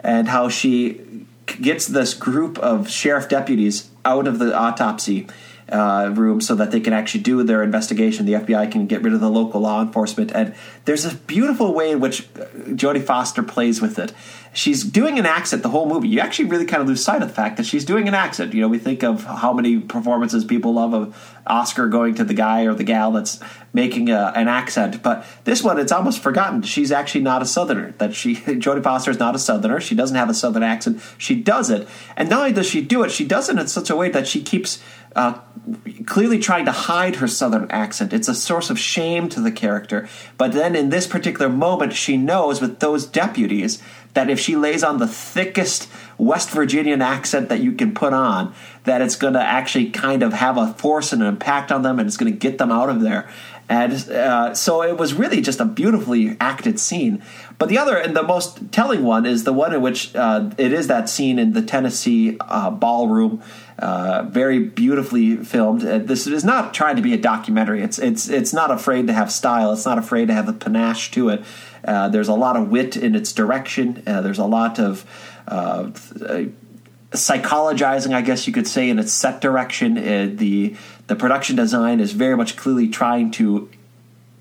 [0.01, 5.27] and how she gets this group of sheriff deputies out of the autopsy
[5.71, 8.27] uh, room so that they can actually do their investigation.
[8.27, 10.33] The FBI can get rid of the local law enforcement.
[10.35, 14.13] And there's a beautiful way in which uh, Jodie Foster plays with it.
[14.53, 16.09] She's doing an accent the whole movie.
[16.09, 18.55] You actually really kind of lose sight of the fact that she's doing an accent.
[18.55, 22.35] You know, we think of how many performances people love of Oscar going to the
[22.35, 23.41] guy or the gal that's
[23.73, 26.63] making a, an accent, but this one it's almost forgotten.
[26.63, 27.93] She's actually not a Southerner.
[27.99, 29.81] That she Jodie Foster is not a Southerner.
[29.81, 31.03] She doesn't have a Southern accent.
[31.19, 33.91] She does it, and not only does she do it, she does it in such
[33.91, 34.83] a way that she keeps
[35.17, 35.39] uh,
[36.07, 38.13] clearly trying to hide her southern accent.
[38.13, 40.09] It's a source of shame to the character.
[40.37, 43.83] But then in this particular moment, she knows with those deputies
[44.15, 48.55] that if she lays on the thickest West Virginian accent that you can put on,
[48.85, 51.99] that it's going to actually kind of have a force and an impact on them
[51.99, 53.29] and it's going to get them out of there.
[53.69, 57.23] And uh, so it was really just a beautifully acted scene.
[57.59, 60.73] But the other and the most telling one is the one in which uh, it
[60.73, 63.43] is that scene in the Tennessee uh, ballroom,
[63.79, 65.85] uh, very beautifully filmed.
[65.85, 67.83] Uh, this is not trying to be a documentary.
[67.83, 69.73] It's it's it's not afraid to have style.
[69.73, 71.43] It's not afraid to have a panache to it.
[71.85, 74.03] Uh, there's a lot of wit in its direction.
[74.07, 75.05] Uh, there's a lot of
[77.11, 79.95] psychologizing, I guess you could say, in its set direction.
[80.37, 83.69] the the production design is very much clearly trying to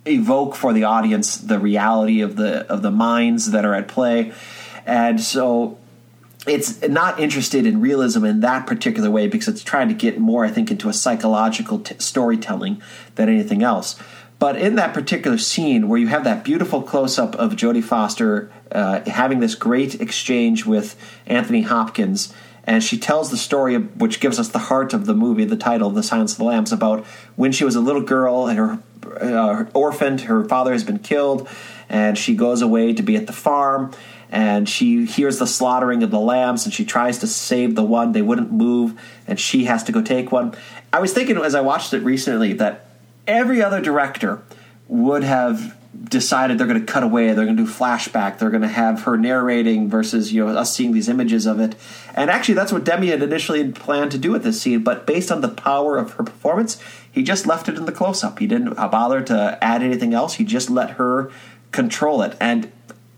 [0.05, 4.31] evoke for the audience the reality of the of the minds that are at play,
[4.85, 5.77] and so
[6.45, 10.43] it's not interested in realism in that particular way because it's trying to get more,
[10.45, 12.82] I think, into a psychological t- storytelling
[13.15, 13.97] than anything else.
[14.39, 18.51] But in that particular scene where you have that beautiful close up of Jodie Foster
[18.73, 22.34] uh, having this great exchange with Anthony Hopkins,
[22.65, 25.89] and she tells the story which gives us the heart of the movie, the title,
[25.91, 28.79] The Silence of the Lambs, about when she was a little girl and her
[29.21, 30.21] uh, orphaned.
[30.21, 31.47] Her father has been killed,
[31.88, 33.91] and she goes away to be at the farm.
[34.33, 38.13] And she hears the slaughtering of the lambs, and she tries to save the one.
[38.13, 40.55] They wouldn't move, and she has to go take one.
[40.91, 42.87] I was thinking as I watched it recently that
[43.27, 44.41] every other director
[44.87, 45.77] would have
[46.09, 49.03] decided they're going to cut away, they're going to do flashback, they're going to have
[49.03, 51.75] her narrating versus you know us seeing these images of it.
[52.15, 54.83] And actually, that's what Demme had initially planned to do with this scene.
[54.83, 56.79] But based on the power of her performance,
[57.11, 58.39] he just left it in the close up.
[58.39, 60.33] He didn't bother to add anything else.
[60.33, 61.31] He just let her
[61.71, 62.35] control it.
[62.39, 62.71] And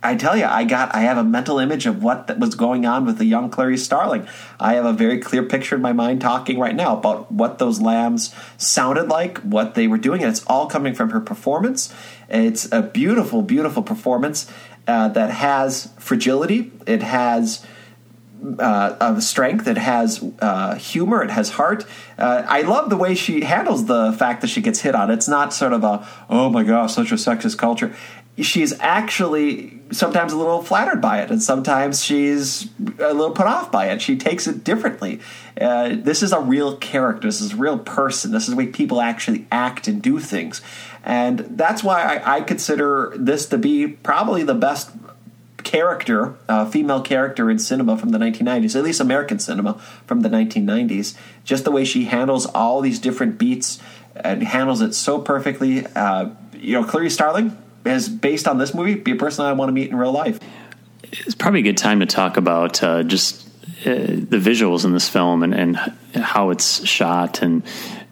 [0.06, 3.06] I tell you, I got I have a mental image of what was going on
[3.06, 4.28] with the young Clary Starling.
[4.60, 7.82] I have a very clear picture in my mind talking right now about what those
[7.82, 11.94] lambs sounded like, what they were doing, and it's all coming from her performance.
[12.30, 14.52] It's a beautiful, beautiful performance
[14.88, 16.72] uh, that has fragility.
[16.86, 17.66] It has
[18.60, 19.68] uh, of strength.
[19.68, 21.24] It has uh, humor.
[21.24, 21.86] It has heart.
[22.18, 25.10] Uh, I love the way she handles the fact that she gets hit on.
[25.10, 27.96] It's not sort of a oh my gosh, such a sexist culture
[28.40, 32.70] she's actually sometimes a little flattered by it, and sometimes she's
[33.00, 34.02] a little put off by it.
[34.02, 35.20] She takes it differently.
[35.60, 37.28] Uh, this is a real character.
[37.28, 38.32] This is a real person.
[38.32, 40.62] This is the way people actually act and do things,
[41.04, 44.92] and that's why I, I consider this to be probably the best
[45.64, 49.74] character, uh, female character in cinema from the 1990s, at least American cinema
[50.06, 51.18] from the 1990s.
[51.44, 53.80] Just the way she handles all these different beats
[54.16, 55.86] and handles it so perfectly.
[55.88, 59.70] Uh, you know, Clarice Starling, is based on this movie be a person I want
[59.70, 60.40] to meet in real life.
[61.04, 63.48] It's probably a good time to talk about uh, just
[63.86, 67.64] uh, the visuals in this film and, and how it's shot and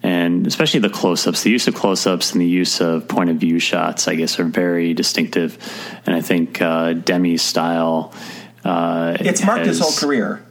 [0.02, 1.44] and especially the close-ups.
[1.44, 4.44] The use of close-ups and the use of point of view shots i guess are
[4.44, 5.58] very distinctive.
[6.06, 8.14] And i think uh, Demme's style
[8.64, 10.42] uh, it's marked has, his whole career.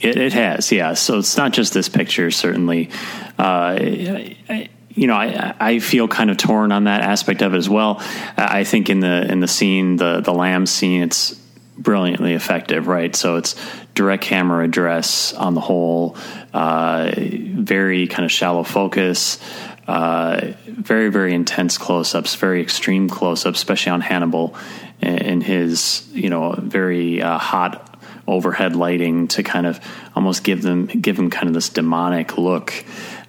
[0.00, 0.94] It, it, has yeah.
[0.94, 2.90] So it's not just this picture certainly.
[3.38, 7.56] Uh, I, you know, I, I feel kind of torn on that aspect of it
[7.56, 8.02] as well.
[8.36, 11.34] I think in the in the scene, the the lamb scene, it's
[11.78, 13.14] brilliantly effective, right?
[13.14, 13.54] So it's
[13.94, 16.16] direct camera address on the whole,
[16.52, 19.38] uh, very kind of shallow focus,
[19.86, 24.56] uh, very very intense close ups, very extreme close ups, especially on Hannibal
[25.00, 27.84] in his you know very uh, hot
[28.26, 29.80] overhead lighting to kind of
[30.16, 32.84] almost give them give him kind of this demonic look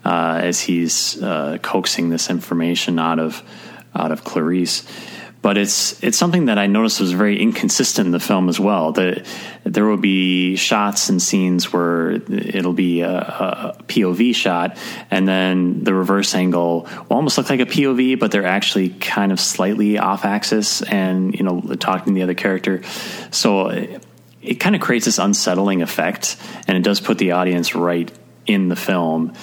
[0.06, 3.44] uh, as he's uh, coaxing this information out of
[3.96, 4.86] out of Clarice.
[5.42, 8.92] But it's it's something that I noticed was very inconsistent in the film as well.
[8.92, 9.26] That
[9.64, 14.78] there will be shots and scenes where it'll be a, a, POV shot,
[15.10, 19.32] and then the reverse angle will almost look like a POV, but they're actually kind
[19.32, 22.82] of slightly off axis, and you know talking to the other character.
[23.32, 24.04] So it,
[24.42, 26.36] it kind of creates this unsettling effect,
[26.68, 28.12] and it does put the audience right
[28.46, 29.34] in the film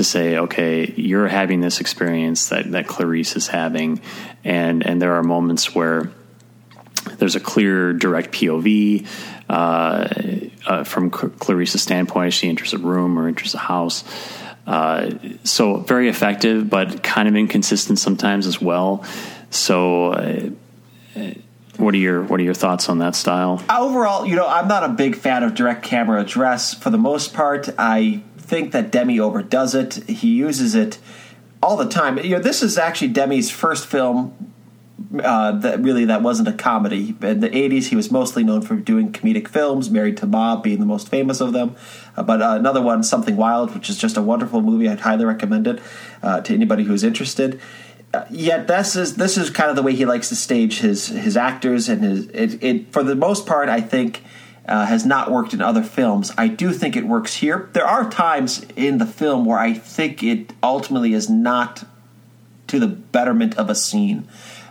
[0.00, 4.00] to say, okay, you're having this experience that, that Clarice is having,
[4.42, 6.10] and and there are moments where
[7.18, 9.06] there's a clear, direct POV
[9.50, 10.08] uh,
[10.66, 14.04] uh, from Clarice's standpoint she enters a room or enters a house.
[14.66, 15.10] Uh,
[15.44, 19.04] so very effective, but kind of inconsistent sometimes as well.
[19.50, 20.12] So.
[20.14, 20.50] Uh,
[21.76, 23.62] what are your What are your thoughts on that style?
[23.70, 26.74] Overall, you know, I'm not a big fan of direct camera address.
[26.74, 29.94] For the most part, I think that Demme overdoes it.
[30.08, 30.98] He uses it
[31.62, 32.18] all the time.
[32.18, 34.52] You know, this is actually Demme's first film
[35.22, 37.14] uh, that really that wasn't a comedy.
[37.22, 40.80] In the '80s, he was mostly known for doing comedic films, Married to Bob being
[40.80, 41.76] the most famous of them.
[42.16, 44.88] Uh, but uh, another one, Something Wild, which is just a wonderful movie.
[44.88, 45.80] I'd highly recommend it
[46.22, 47.60] uh, to anybody who's interested.
[48.12, 51.06] Uh, yet this is this is kind of the way he likes to stage his
[51.06, 53.68] his actors and his it, it for the most part.
[53.68, 54.24] I think
[54.66, 56.32] uh, has not worked in other films.
[56.38, 57.70] I do think it works here.
[57.72, 61.84] There are times in the film where I think it ultimately is not
[62.68, 64.28] to the betterment of a scene.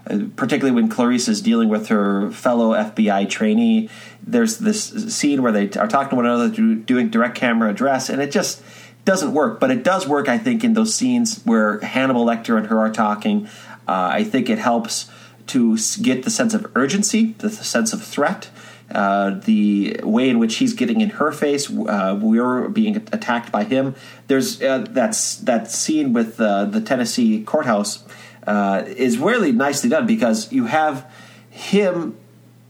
[0.10, 3.90] Uh, particularly when Clarice is dealing with her fellow FBI trainee,
[4.26, 8.22] there's this scene where they are talking to one another, doing direct camera address, and
[8.22, 8.64] it just
[9.06, 9.60] doesn't work.
[9.60, 12.92] But it does work, I think, in those scenes where Hannibal Lecter and her are
[12.92, 13.48] talking.
[13.88, 15.10] Uh, I think it helps
[15.48, 18.50] to get the sense of urgency, the sense of threat.
[18.92, 23.64] Uh, the way in which he's getting in her face, uh, we're being attacked by
[23.64, 23.96] him.
[24.28, 28.04] There's uh, that's that scene with uh, the Tennessee courthouse
[28.48, 31.12] uh, is really nicely done because you have
[31.52, 32.18] him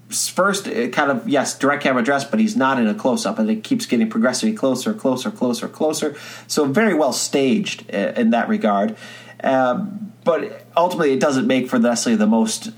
[0.10, 3.64] first kind of yes direct camera address but he's not in a close-up and it
[3.64, 6.16] keeps getting progressively closer closer closer closer
[6.48, 8.98] so very well staged in that regard
[9.44, 12.72] um, but ultimately it doesn't make for necessarily the most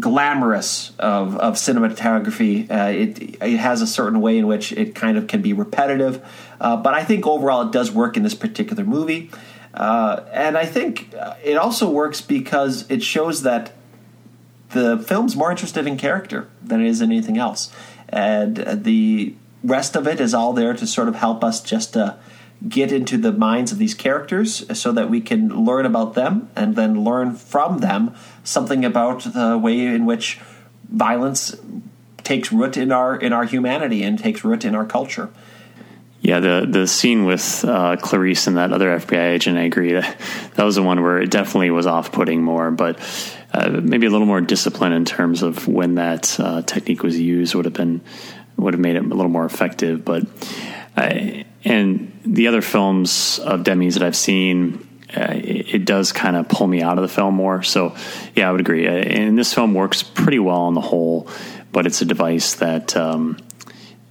[0.00, 2.70] glamorous of, of cinematography.
[2.70, 6.24] Uh, it, it has a certain way in which it kind of can be repetitive,
[6.60, 9.30] uh, but I think overall it does work in this particular movie.
[9.72, 13.72] Uh, and I think uh, it also works because it shows that
[14.70, 17.72] the film's more interested in character than it is in anything else.
[18.08, 22.16] And the rest of it is all there to sort of help us just to
[22.68, 26.76] get into the minds of these characters so that we can learn about them and
[26.76, 30.38] then learn from them something about the way in which
[30.90, 31.56] violence
[32.22, 35.30] takes root in our in our humanity and takes root in our culture.
[36.20, 39.92] Yeah, the the scene with uh, Clarice and that other FBI agent, I agree.
[39.92, 40.20] That,
[40.54, 42.98] that was the one where it definitely was off putting more, but
[43.54, 47.54] uh, maybe a little more discipline in terms of when that uh, technique was used
[47.54, 48.02] would have been
[48.58, 50.04] would have made it a little more effective.
[50.04, 50.24] But
[50.94, 56.36] uh, and the other films of Demme's that I've seen, uh, it, it, does kind
[56.36, 57.62] of pull me out of the film more.
[57.62, 57.96] So
[58.34, 58.86] yeah, I would agree.
[58.86, 61.28] Uh, and this film works pretty well on the whole,
[61.72, 63.38] but it's a device that um,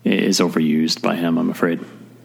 [0.04, 1.38] is overused by him.
[1.38, 1.80] I'm afraid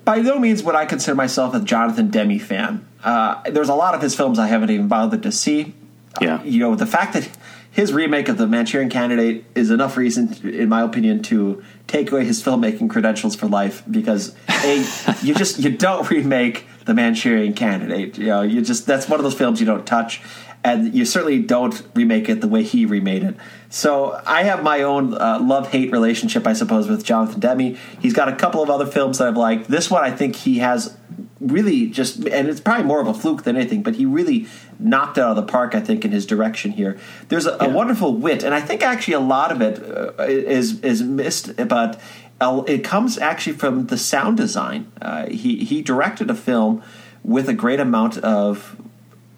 [0.05, 2.87] by no means would I consider myself a Jonathan Demme fan.
[3.03, 5.75] Uh, there's a lot of his films I haven't even bothered to see.
[6.21, 6.37] Yeah.
[6.37, 7.29] Uh, you know, the fact that
[7.75, 12.25] his remake of The Manchurian Candidate is enough reason, in my opinion, to take away
[12.25, 14.85] his filmmaking credentials for life because a
[15.23, 18.17] you just you don't remake The Manchurian Candidate.
[18.17, 20.23] You know, you just that's one of those films you don't touch
[20.63, 23.37] and you certainly don't remake it the way he remade it.
[23.71, 27.77] So I have my own uh, love hate relationship, I suppose, with Jonathan Demme.
[28.01, 29.69] He's got a couple of other films that I've liked.
[29.69, 30.97] This one, I think he has
[31.39, 34.47] really just, and it's probably more of a fluke than anything, but he really
[34.79, 36.99] knocked out of the park, I think, in his direction here.
[37.29, 37.67] There's a, yeah.
[37.67, 41.57] a wonderful wit, and I think actually a lot of it uh, is is missed,
[41.69, 42.01] but
[42.41, 44.91] it comes actually from the sound design.
[45.01, 46.83] Uh, he he directed a film
[47.23, 48.77] with a great amount of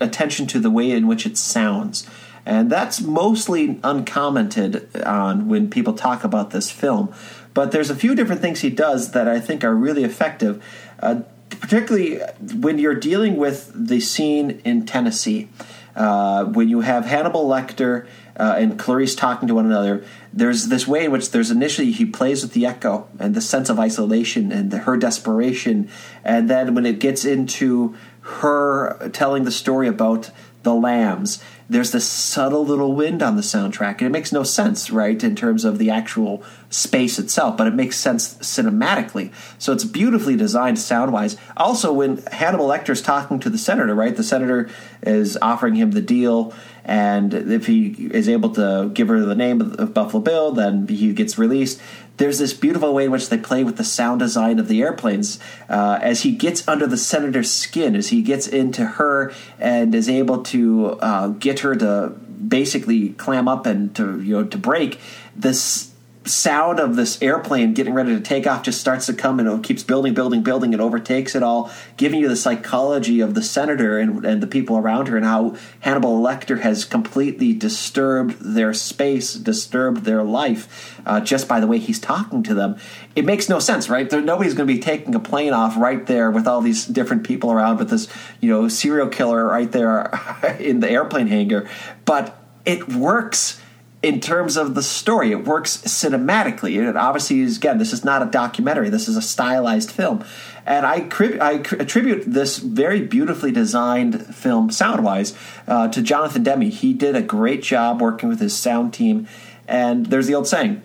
[0.01, 2.09] attention to the way in which it sounds.
[2.45, 7.12] And that's mostly uncommented on when people talk about this film.
[7.55, 10.62] But there's a few different things he does that I think are really effective,
[11.01, 12.21] uh, particularly
[12.61, 15.49] when you're dealing with the scene in Tennessee.
[15.95, 18.07] Uh, when you have Hannibal Lecter
[18.39, 22.05] uh, and Clarice talking to one another, there's this way in which there's initially he
[22.05, 25.89] plays with the echo and the sense of isolation and the, her desperation,
[26.23, 30.31] and then when it gets into her telling the story about
[30.65, 31.43] the lambs.
[31.69, 35.35] There's this subtle little wind on the soundtrack, and it makes no sense, right, in
[35.35, 39.33] terms of the actual space itself, but it makes sense cinematically.
[39.59, 41.37] So it's beautifully designed sound wise.
[41.57, 44.71] Also, when Hannibal Lecter's talking to the senator, right, the senator
[45.03, 46.55] is offering him the deal,
[46.85, 51.12] and if he is able to give her the name of Buffalo Bill, then he
[51.12, 51.81] gets released
[52.17, 55.39] there's this beautiful way in which they play with the sound design of the airplanes
[55.69, 60.09] uh, as he gets under the senator's skin, as he gets into her and is
[60.09, 62.09] able to uh, get her to
[62.49, 65.01] basically clam up and to you know to break.
[65.35, 65.93] This
[66.27, 69.62] sound of this airplane getting ready to take off just starts to come and it
[69.62, 73.99] keeps building, building, building, It overtakes it all, giving you the psychology of the senator
[73.99, 79.35] and, and the people around her and how Hannibal Lecter has completely disturbed their space,
[79.35, 82.77] disturbed their life uh, just by the way he's talking to them.
[83.14, 84.09] It makes no sense, right?
[84.09, 87.24] There, nobody's going to be taking a plane off right there with all these different
[87.24, 88.09] people around with this,
[88.41, 90.11] you know, serial killer right there
[90.61, 91.68] in the airplane hangar.
[92.05, 93.61] But it works
[94.03, 95.33] in terms of the story.
[95.33, 96.79] It works cinematically.
[96.79, 98.89] And obviously, is, again, this is not a documentary.
[98.89, 100.25] This is a stylized film.
[100.65, 101.09] And I,
[101.41, 105.37] I attribute this very beautifully designed film, sound wise,
[105.67, 106.63] uh, to Jonathan Demme.
[106.63, 109.29] He did a great job working with his sound team.
[109.69, 110.83] And there's the old saying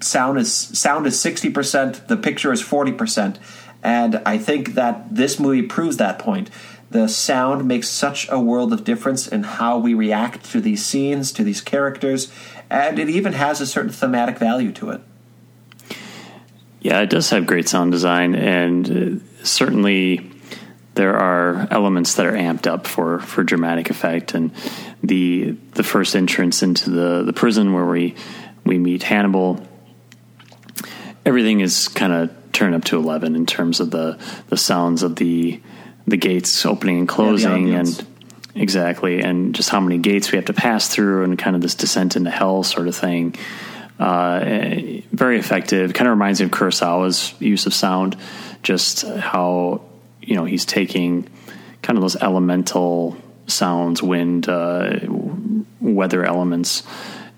[0.00, 3.38] sound is sound is 60%, the picture is 40%.
[3.82, 6.50] And I think that this movie proves that point.
[6.90, 11.32] The sound makes such a world of difference in how we react to these scenes,
[11.32, 12.32] to these characters,
[12.70, 15.00] and it even has a certain thematic value to it.
[16.80, 20.30] Yeah, it does have great sound design, and uh, certainly
[20.94, 24.34] there are elements that are amped up for, for dramatic effect.
[24.34, 24.52] And
[25.02, 28.14] the the first entrance into the, the prison where we
[28.64, 29.60] we meet Hannibal,
[31.24, 34.18] everything is kind of turned up to eleven in terms of the
[34.48, 35.60] the sounds of the
[36.06, 38.06] the gates opening and closing yeah, and
[38.54, 41.74] exactly and just how many gates we have to pass through and kind of this
[41.74, 43.34] descent into hell sort of thing.
[43.98, 44.40] Uh,
[45.12, 45.94] very effective.
[45.94, 48.16] Kind of reminds me of kurosawa's use of sound
[48.62, 49.80] just how
[50.20, 51.28] you know he's taking
[51.82, 54.98] kind of those elemental sounds wind uh,
[55.80, 56.82] weather elements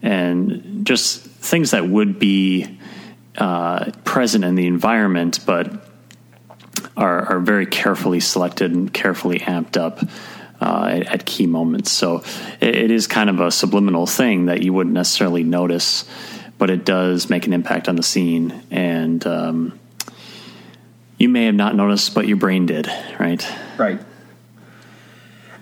[0.01, 2.79] and just things that would be
[3.37, 5.88] uh, present in the environment but
[6.99, 10.03] are, are very carefully selected and carefully amped up
[10.61, 11.93] uh, at, at, key moments.
[11.93, 12.25] So
[12.61, 16.05] it, it is kind of a subliminal thing that you wouldn't necessarily notice,
[16.59, 18.63] but it does make an impact on the scene.
[18.73, 19.79] And um,
[21.17, 22.89] you may have not noticed, but your brain did,
[23.21, 23.47] right?
[23.79, 24.01] Right.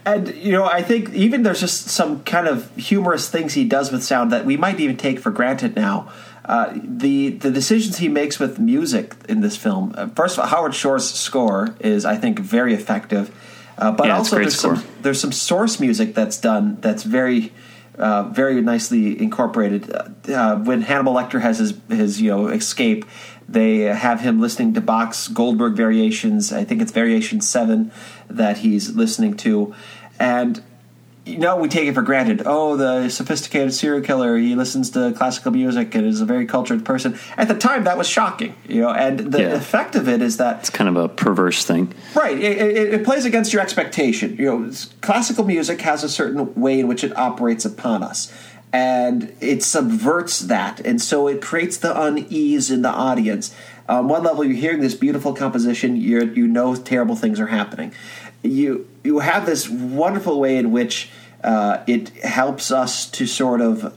[0.06, 3.92] And you know, I think even there's just some kind of humorous things he does
[3.92, 6.10] with sound that we might even take for granted now.
[6.46, 9.92] Uh, the the decisions he makes with music in this film.
[9.96, 13.30] Uh, first of all, Howard Shore's score is, I think, very effective.
[13.76, 14.76] Uh, but Yeah, also, there's score.
[14.76, 17.52] some there's some source music that's done that's very.
[17.98, 19.90] Uh, very nicely incorporated.
[19.90, 23.06] Uh, when Hannibal Lecter has his his you know escape,
[23.48, 26.52] they have him listening to Bach's Goldberg variations.
[26.52, 27.90] I think it's Variation Seven
[28.28, 29.74] that he's listening to,
[30.20, 30.62] and
[31.26, 32.42] you know we take it for granted.
[32.46, 34.36] Oh, the sophisticated serial killer.
[34.38, 37.18] He listens to classical music and is a very cultured person.
[37.36, 38.54] At the time, that was shocking.
[38.68, 39.48] You know, and the Yeah.
[39.54, 41.92] effect of it is that It's kind of a perverse thing.
[42.14, 42.38] Right.
[42.38, 44.36] It, it, it plays against your expectation.
[44.38, 48.32] You know, classical music has a certain way in which it operates upon us,
[48.72, 53.54] and it subverts that, and so it creates the unease in the audience.
[53.88, 55.96] On one level, you're hearing this beautiful composition.
[55.96, 57.92] You you know terrible things are happening.
[58.42, 61.08] You you have this wonderful way in which
[61.42, 63.96] uh, it helps us to sort of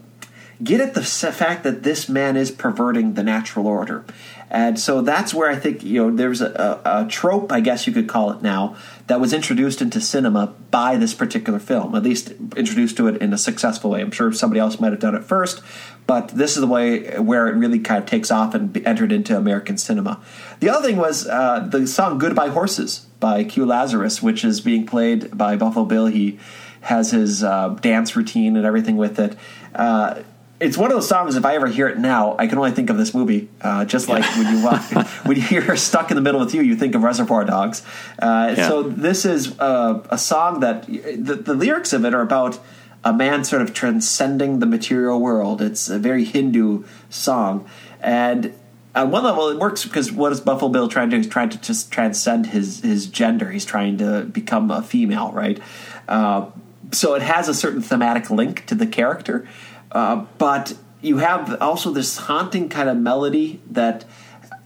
[0.64, 4.06] get at the fact that this man is perverting the natural order.
[4.52, 7.86] And so that's where I think, you know, there's a, a, a trope, I guess
[7.86, 8.76] you could call it now,
[9.08, 13.32] that was introduced into cinema by this particular film, at least introduced to it in
[13.32, 14.02] a successful way.
[14.02, 15.62] I'm sure somebody else might have done it first,
[16.10, 19.38] but this is the way where it really kind of takes off and entered into
[19.38, 20.20] American cinema.
[20.60, 24.88] The other thing was uh, the song Goodbye Horses by Q Lazarus, which is being
[24.88, 26.08] played by Buffalo Bill.
[26.08, 26.40] He
[26.82, 29.38] has his uh, dance routine and everything with it.
[29.76, 30.24] Uh,
[30.60, 31.36] it's one of those songs.
[31.36, 33.48] If I ever hear it now, I can only think of this movie.
[33.62, 34.92] Uh, just like when you watch,
[35.26, 37.84] when you hear "Stuck in the Middle with You," you think of Reservoir Dogs.
[38.18, 38.68] Uh, Yeah.
[38.68, 42.60] So this is uh, a song that the, the lyrics of it are about
[43.04, 45.62] a man sort of transcending the material world.
[45.62, 47.68] It's a very Hindu song,
[48.02, 48.54] and
[48.96, 51.22] on one level, it works because what is Buffalo Bill trying to do?
[51.22, 53.52] He's trying to just transcend his his gender.
[53.52, 55.60] He's trying to become a female, right?
[56.08, 56.48] Uh,
[56.92, 59.48] so it has a certain thematic link to the character,
[59.92, 64.06] uh, but you have also this haunting kind of melody that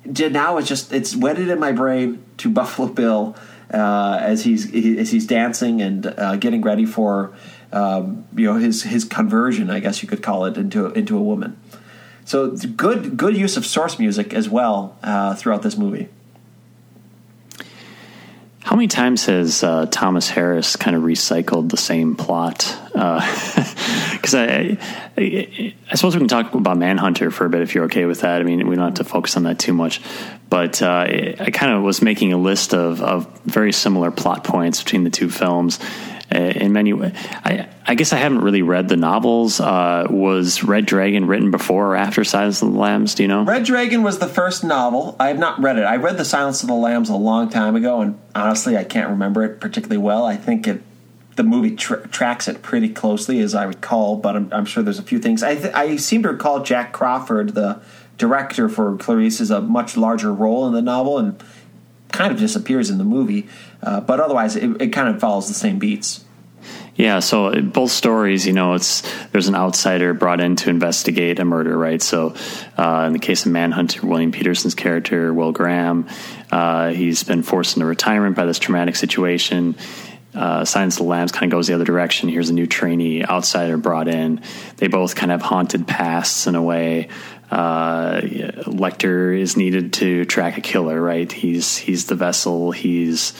[0.06, 3.36] now it's just it's wedded in my brain to Buffalo Bill
[3.72, 7.34] uh, as he's as he's dancing and uh, getting ready for
[7.74, 11.22] um, you know his his conversion, I guess you could call it, into into a
[11.22, 11.60] woman.
[12.26, 16.08] So good good use of source music as well uh, throughout this movie.
[18.64, 22.80] How many times has uh, Thomas Harris kind of recycled the same plot?
[24.24, 24.78] Because I,
[25.18, 28.22] I, I suppose we can talk about Manhunter for a bit if you're okay with
[28.22, 28.40] that.
[28.40, 30.00] I mean, we don't have to focus on that too much.
[30.50, 31.06] But uh,
[31.40, 35.10] I kind of was making a list of, of very similar plot points between the
[35.10, 35.78] two films.
[36.34, 37.12] Uh, in many ways,
[37.44, 39.60] I, I guess I haven't really read the novels.
[39.60, 43.14] Uh, was Red Dragon written before or after Silence of the Lambs?
[43.14, 43.44] Do you know?
[43.44, 45.16] Red Dragon was the first novel.
[45.20, 45.84] I have not read it.
[45.84, 49.10] I read The Silence of the Lambs a long time ago, and honestly, I can't
[49.10, 50.26] remember it particularly well.
[50.26, 50.82] I think it
[51.36, 55.00] the movie tra- tracks it pretty closely, as I recall, but I'm, I'm sure there's
[55.00, 55.44] a few things.
[55.44, 57.82] I, th- I seem to recall Jack Crawford, the
[58.18, 61.44] director for Clarice, is a much larger role in the novel and
[62.12, 63.48] kind of disappears in the movie.
[63.84, 66.24] Uh, but otherwise, it, it kind of follows the same beats.
[66.96, 71.46] Yeah, so both stories, you know, it's there's an outsider brought in to investigate a
[71.46, 72.02] murder, right?
[72.02, 72.36] So,
[72.78, 76.08] uh, in the case of Manhunter, William Petersen's character, Will Graham,
[76.52, 79.76] uh, he's been forced into retirement by this traumatic situation.
[80.36, 82.30] Uh, Silence of the Lambs kind of goes the other direction.
[82.30, 84.42] Here's a new trainee outsider brought in.
[84.78, 87.10] They both kind of have haunted pasts in a way.
[87.52, 88.22] Uh,
[88.66, 91.32] Lecter is needed to track a killer, right?
[91.32, 92.72] He's he's the vessel.
[92.72, 93.34] He's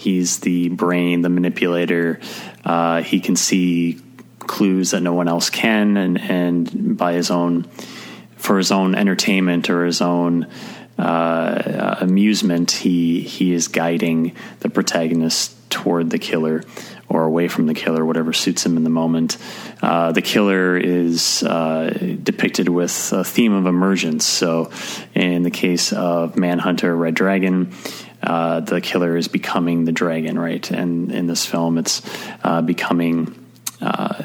[0.00, 2.20] he's the brain, the manipulator.
[2.64, 4.00] Uh, he can see
[4.38, 7.64] clues that no one else can, and and by his own
[8.36, 10.46] for his own entertainment or his own
[10.98, 16.64] uh, amusement, he he is guiding the protagonist toward the killer
[17.08, 19.36] or away from the killer, whatever suits him in the moment.
[19.82, 21.90] Uh, the killer is uh,
[22.22, 24.24] depicted with a theme of emergence.
[24.24, 24.70] So,
[25.14, 27.72] in the case of Manhunter, Red Dragon.
[28.22, 30.70] Uh, the killer is becoming the dragon, right?
[30.70, 32.02] And in this film, it's
[32.44, 33.34] uh, becoming
[33.80, 34.22] uh,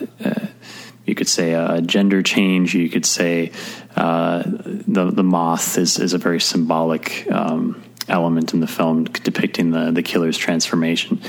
[1.05, 2.73] you could say a gender change.
[2.73, 3.51] You could say
[3.95, 9.71] uh, the the moth is is a very symbolic um, element in the film, depicting
[9.71, 11.21] the the killer's transformation.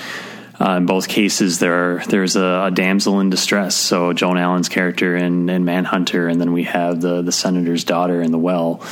[0.59, 3.77] Uh, in both cases, there there's a, a, damsel in distress.
[3.77, 8.23] So Joan Allen's character in, in Manhunter, and then we have the the senator's daughter
[8.23, 8.83] in The Well,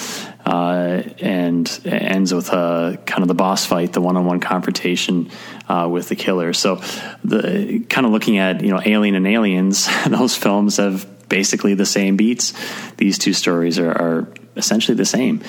[0.44, 5.30] uh, and ends with a kind of the boss fight, the one on one confrontation
[5.68, 6.52] uh, with the killer.
[6.52, 6.76] So
[7.24, 11.86] the kind of looking at you know Alien and Aliens, those films have basically the
[11.86, 12.52] same beats.
[12.96, 15.42] These two stories are, are essentially the same,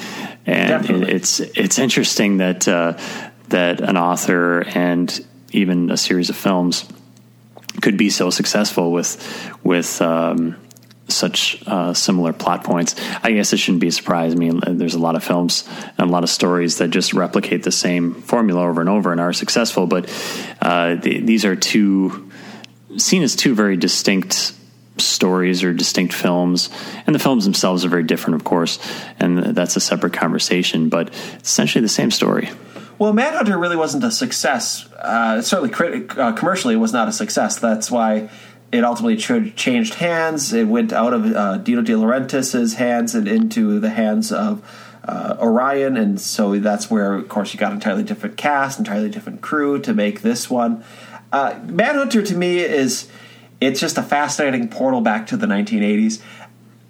[0.46, 2.98] and it, it's it's interesting that uh,
[3.50, 6.86] that an author and even a series of films
[7.82, 10.56] could be so successful with with um,
[11.08, 12.96] such uh, similar plot points.
[13.24, 14.34] I guess it shouldn't be a surprise.
[14.34, 17.64] I mean, there's a lot of films and a lot of stories that just replicate
[17.64, 19.88] the same formula over and over and are successful.
[19.88, 20.10] But
[20.62, 22.32] uh, the, these are two
[22.98, 24.54] seen as two very distinct
[24.98, 26.70] stories or distinct films,
[27.06, 28.80] and the films themselves are very different, of course,
[29.20, 30.90] and that's a separate conversation.
[30.90, 32.50] But essentially, the same story.
[32.98, 34.90] Well, Manhunter really wasn't a success.
[34.94, 37.60] Uh, certainly, crit- uh, commercially, it was not a success.
[37.60, 38.30] That's why
[38.72, 40.54] it ultimately ch- changed hands.
[40.54, 44.64] It went out of uh, Dino De Laurentiis's hands and into the hands of
[45.08, 49.42] uh, Orion, and so that's where, of course, you got entirely different cast, entirely different
[49.42, 50.84] crew to make this one.
[51.32, 53.08] Uh, Manhunter to me is
[53.62, 56.22] it's just a fascinating portal back to the 1980s.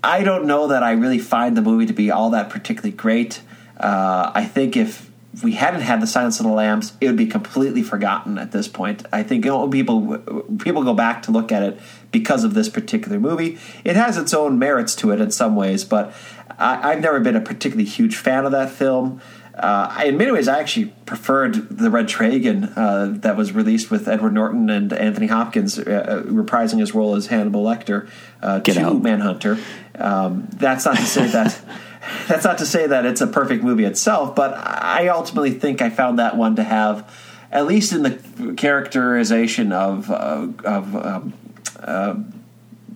[0.04, 3.42] I don't know that I really find the movie to be all that particularly great.
[3.78, 5.12] Uh, I think if if
[5.44, 8.68] we hadn't had the Silence of the Lambs, it would be completely forgotten at this
[8.68, 9.06] point.
[9.12, 10.20] I think you know, people
[10.60, 11.80] people go back to look at it
[12.12, 13.58] because of this particular movie.
[13.84, 16.14] It has its own merits to it in some ways, but
[16.58, 19.22] I, have never been a particularly huge fan of that film.
[19.54, 24.08] Uh, in many ways, I actually preferred the Red Dragon uh, that was released with
[24.08, 28.10] Edward Norton and Anthony Hopkins uh, uh reprising his role as Hannibal Lecter
[28.42, 29.02] uh, to out.
[29.02, 29.58] Manhunter.
[29.98, 31.60] Um, that's not to say that.
[32.28, 35.90] that's not to say that it's a perfect movie itself, but I ultimately think I
[35.90, 37.14] found that one to have,
[37.52, 41.34] at least in the characterization of uh, of um,
[41.80, 42.16] uh,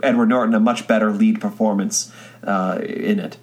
[0.02, 2.12] Edward Norton, a much better lead performance
[2.44, 3.38] uh, in it.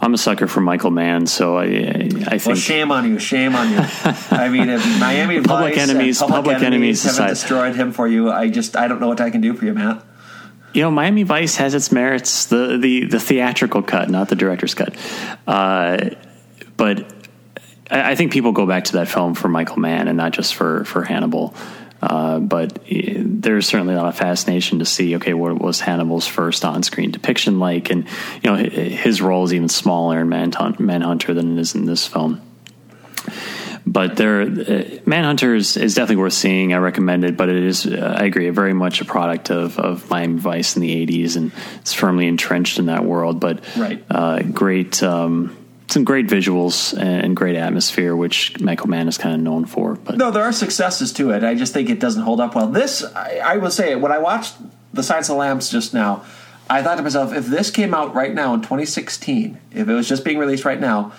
[0.00, 2.46] I'm a sucker for Michael Mann, so I, I think.
[2.46, 3.78] Well, shame on you, shame on you.
[4.32, 8.08] I mean, if Miami Public Vice Enemies, Public, Public Enemies, Enemies haven't destroyed him for
[8.08, 8.30] you.
[8.30, 10.04] I just, I don't know what I can do for you, Matt
[10.74, 12.46] you know, Miami Vice has its merits.
[12.46, 14.94] The the the theatrical cut, not the director's cut.
[15.46, 16.10] Uh,
[16.76, 17.12] but
[17.90, 20.54] I, I, think people go back to that film for Michael Mann and not just
[20.54, 21.54] for for Hannibal.
[22.00, 25.14] Uh, but there's certainly a lot of fascination to see.
[25.16, 27.90] Okay, what was Hannibal's first on-screen depiction like?
[27.90, 28.08] And
[28.42, 32.40] you know, his role is even smaller in Manhunter than it is in this film
[33.86, 36.72] but there, uh, Manhunter is, is, definitely worth seeing.
[36.72, 40.08] I recommend it, but it is, uh, I agree, very much a product of, of
[40.08, 43.40] Miami Vice in the '80s, and it's firmly entrenched in that world.
[43.40, 45.56] But right, uh, great, um,
[45.88, 49.94] some great visuals and great atmosphere, which Michael Mann is kind of known for.
[49.96, 51.42] But no, there are successes to it.
[51.42, 52.68] I just think it doesn't hold up well.
[52.68, 54.54] This, I, I will say, when I watched
[54.94, 56.24] The Silence of the Lambs just now.
[56.70, 60.08] I thought to myself, if this came out right now in 2016, if it was
[60.08, 61.12] just being released right now,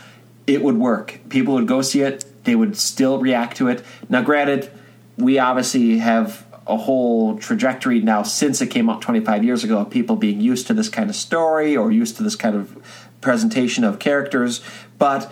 [0.47, 1.19] it would work.
[1.29, 3.83] People would go see it they would still react to it.
[4.09, 4.71] Now, granted,
[5.17, 9.89] we obviously have a whole trajectory now since it came out 25 years ago of
[9.89, 12.81] people being used to this kind of story or used to this kind of
[13.21, 14.61] presentation of characters.
[14.97, 15.31] But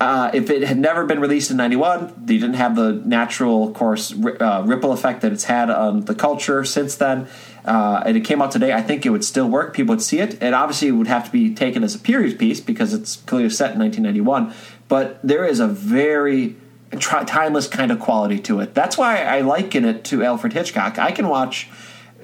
[0.00, 3.74] uh, if it had never been released in 91, you didn't have the natural, of
[3.74, 7.28] course, uh, ripple effect that it's had on the culture since then.
[7.64, 9.74] Uh, and it came out today, I think it would still work.
[9.74, 10.42] People would see it.
[10.42, 13.74] It obviously would have to be taken as a period piece because it's clearly set
[13.74, 14.52] in 1991
[14.92, 16.54] but there is a very
[17.00, 18.74] timeless kind of quality to it.
[18.74, 20.98] That's why I liken it to Alfred Hitchcock.
[20.98, 21.70] I can watch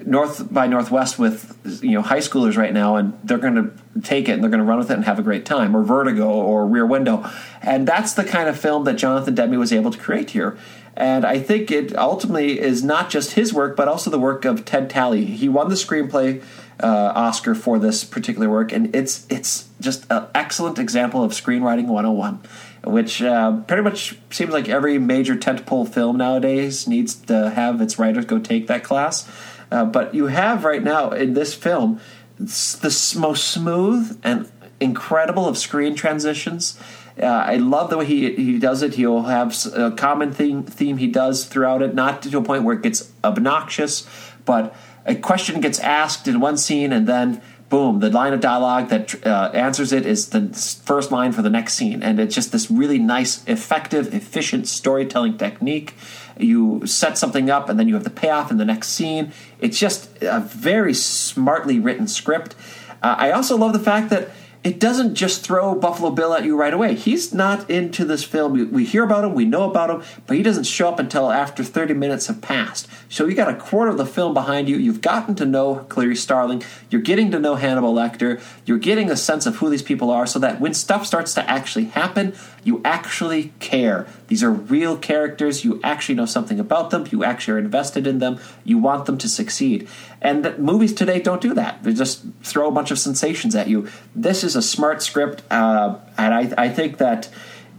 [0.05, 4.29] North by Northwest with you know high schoolers right now, and they're going to take
[4.29, 6.29] it and they're going to run with it and have a great time, or Vertigo
[6.29, 7.27] or Rear Window,
[7.63, 10.55] and that's the kind of film that Jonathan Demme was able to create here.
[10.95, 14.63] And I think it ultimately is not just his work, but also the work of
[14.63, 15.25] Ted Tally.
[15.25, 16.43] He won the screenplay
[16.81, 21.87] uh, Oscar for this particular work, and it's it's just an excellent example of screenwriting
[21.87, 22.41] 101,
[22.83, 27.99] which uh, pretty much seems like every major tentpole film nowadays needs to have its
[27.99, 29.29] writers go take that class.
[29.71, 31.99] Uh, but you have right now in this film
[32.37, 34.49] the most smooth and
[34.79, 36.79] incredible of screen transitions.
[37.21, 38.95] Uh, I love the way he he does it.
[38.95, 42.75] He'll have a common theme theme he does throughout it, not to a point where
[42.75, 44.07] it gets obnoxious,
[44.45, 44.73] but
[45.05, 49.25] a question gets asked in one scene and then boom the line of dialogue that
[49.25, 50.49] uh, answers it is the
[50.83, 52.01] first line for the next scene.
[52.01, 55.93] And it's just this really nice effective efficient storytelling technique.
[56.37, 59.31] You set something up and then you have the payoff in the next scene.
[59.59, 62.55] It's just a very smartly written script.
[63.01, 64.29] Uh, i also love the fact that
[64.61, 66.93] it doesn't just throw Buffalo Bill at you right away.
[66.93, 68.71] He's not into this film.
[68.73, 71.63] We, hear about him, we know about him, but he doesn't show up until after
[71.63, 72.87] 30 minutes have passed.
[73.07, 74.75] So you got a quarter of the film behind you.
[74.75, 76.61] You've gotten to know Clarice Starling.
[76.89, 78.41] You're getting to know Hannibal Lecter.
[78.65, 81.49] You're getting a sense of who these people are so that when stuff starts to
[81.49, 82.35] actually happen,
[82.65, 84.07] you actually care.
[84.27, 85.63] These are real characters.
[85.63, 87.07] You actually know something about them.
[87.09, 88.39] You actually are invested in them.
[88.65, 89.87] You want them to succeed.
[90.21, 91.83] And movies today don't do that.
[91.83, 93.87] They just throw a bunch of sensations at you.
[94.13, 97.29] This is a smart script, uh, and I, I, think that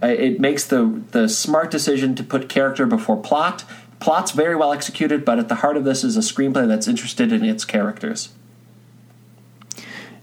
[0.01, 3.63] uh, it makes the the smart decision to put character before plot.
[3.99, 7.31] Plot's very well executed, but at the heart of this is a screenplay that's interested
[7.31, 8.29] in its characters.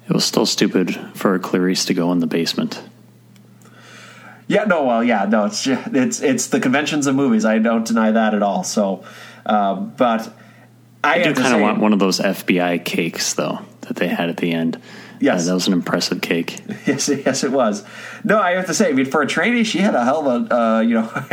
[0.09, 2.83] it was still stupid for Clarice to go in the basement.
[4.49, 7.45] Yeah, no, well, yeah, no, it's it's it's the conventions of movies.
[7.45, 8.65] I don't deny that at all.
[8.65, 9.05] So,
[9.47, 10.35] uh, but
[11.05, 14.29] I, I do kind of want one of those FBI cakes though that they had
[14.29, 14.81] at the end.
[15.21, 16.61] Yes, uh, that was an impressive cake.
[16.87, 17.85] Yes, yes, it was.
[18.25, 20.51] No, I have to say, I mean, for a trainee, she had a hell of
[20.51, 21.25] a, uh, you know, I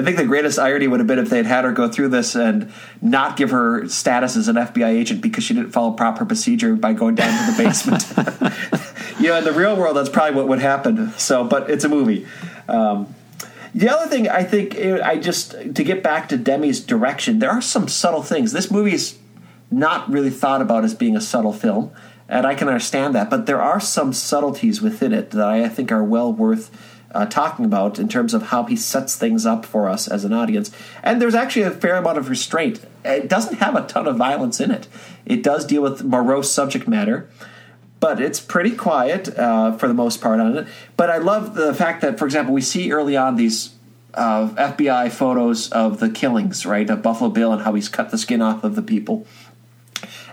[0.00, 2.72] think the greatest irony would have been if they'd had her go through this and
[3.02, 6.94] not give her status as an FBI agent because she didn't follow proper procedure by
[6.94, 8.06] going down to the basement.
[9.20, 11.12] you know, in the real world, that's probably what would happen.
[11.18, 12.26] So, but it's a movie.
[12.66, 13.14] Um,
[13.74, 17.50] the other thing I think, eh, I just to get back to Demme's direction, there
[17.50, 18.52] are some subtle things.
[18.52, 19.18] This movie is
[19.70, 21.90] not really thought about as being a subtle film
[22.28, 23.30] and I can understand that.
[23.30, 26.70] But there are some subtleties within it that I think are well worth
[27.14, 30.32] uh, talking about in terms of how he sets things up for us as an
[30.32, 30.70] audience.
[31.02, 32.84] And there's actually a fair amount of restraint.
[33.04, 34.88] It doesn't have a ton of violence in it.
[35.24, 37.30] It does deal with morose subject matter.
[37.98, 40.68] But it's pretty quiet uh, for the most part on it.
[40.96, 43.74] But I love the fact that, for example, we see early on these
[44.14, 48.18] uh, FBI photos of the killings, right, of Buffalo Bill and how he's cut the
[48.18, 49.26] skin off of the people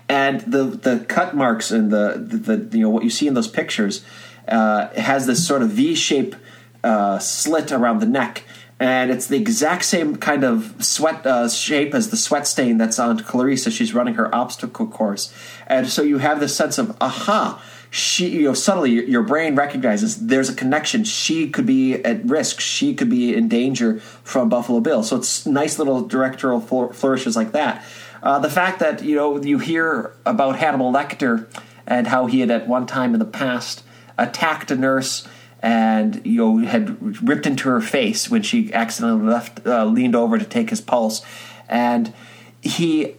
[0.09, 3.33] and the the cut marks and the the, the you know what you see in
[3.33, 4.03] those pictures
[4.47, 6.35] uh, has this sort of V shape
[6.83, 8.43] uh, slit around the neck.
[8.83, 12.99] And it's the exact same kind of sweat uh, shape as the sweat stain that's
[12.99, 15.33] on Clarice as she's running her obstacle course.
[15.67, 20.27] And so you have this sense of, aha, she you know subtly your brain recognizes
[20.27, 21.05] there's a connection.
[21.05, 22.59] She could be at risk.
[22.59, 25.01] She could be in danger from buffalo bill.
[25.01, 27.85] So it's nice little directorial flourishes like that.
[28.21, 31.47] Uh, the fact that you know you hear about Hannibal Lecter
[31.87, 33.81] and how he had at one time in the past
[34.17, 35.25] attacked a nurse
[35.63, 40.37] and you know had ripped into her face when she accidentally left uh, leaned over
[40.37, 41.25] to take his pulse
[41.69, 42.13] and
[42.61, 43.15] he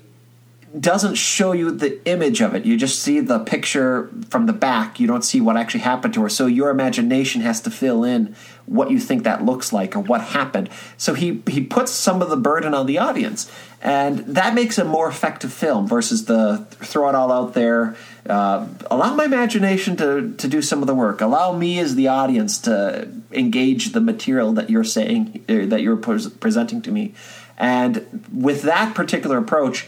[0.79, 2.65] doesn't show you the image of it.
[2.65, 4.99] You just see the picture from the back.
[4.99, 6.29] You don't see what actually happened to her.
[6.29, 8.35] So your imagination has to fill in
[8.67, 10.69] what you think that looks like or what happened.
[10.97, 13.51] So he he puts some of the burden on the audience,
[13.83, 17.95] and that makes a more effective film versus the throw it all out there.
[18.29, 21.21] Uh, allow my imagination to to do some of the work.
[21.21, 25.97] Allow me as the audience to engage the material that you're saying uh, that you're
[25.97, 27.15] presenting to me.
[27.59, 29.87] And with that particular approach,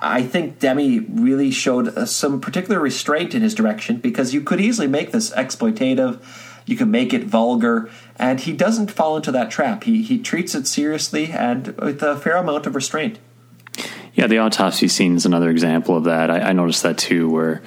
[0.00, 4.60] I think Demme really showed uh, some particular restraint in his direction because you could
[4.60, 6.20] easily make this exploitative,
[6.66, 9.84] you can make it vulgar, and he doesn't fall into that trap.
[9.84, 13.18] He he treats it seriously and with a fair amount of restraint.
[14.14, 16.30] Yeah, the autopsy scene is another example of that.
[16.30, 17.62] I, I noticed that too, where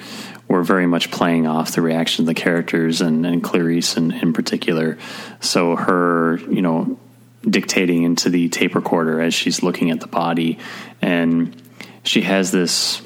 [0.48, 4.32] we're very much playing off the reaction of the characters and, and Clarice in, in
[4.32, 4.98] particular.
[5.40, 6.98] So her, you know,
[7.42, 10.58] dictating into the tape recorder as she's looking at the body
[11.00, 11.60] and
[12.04, 13.02] she has this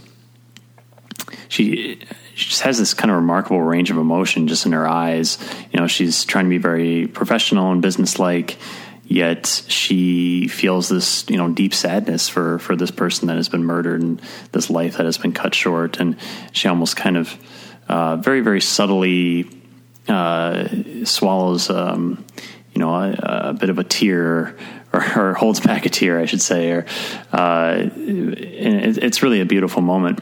[1.49, 1.99] she
[2.35, 5.39] she just has this kind of remarkable range of emotion just in her eyes.
[5.73, 8.59] You know, she's trying to be very professional and businesslike,
[9.07, 13.65] yet she feels this you know deep sadness for for this person that has been
[13.65, 14.21] murdered and
[14.53, 16.17] this life that has been cut short, and
[16.53, 17.37] she almost kind of
[17.89, 19.49] uh, very very subtly
[20.09, 20.69] uh,
[21.05, 21.71] swallows.
[21.71, 22.25] Um,
[22.73, 23.13] you know, a,
[23.49, 24.55] a, bit of a tear
[24.93, 26.73] or, or holds back a tear, I should say.
[26.73, 26.87] Or
[27.33, 30.21] uh, it, it's really a beautiful moment.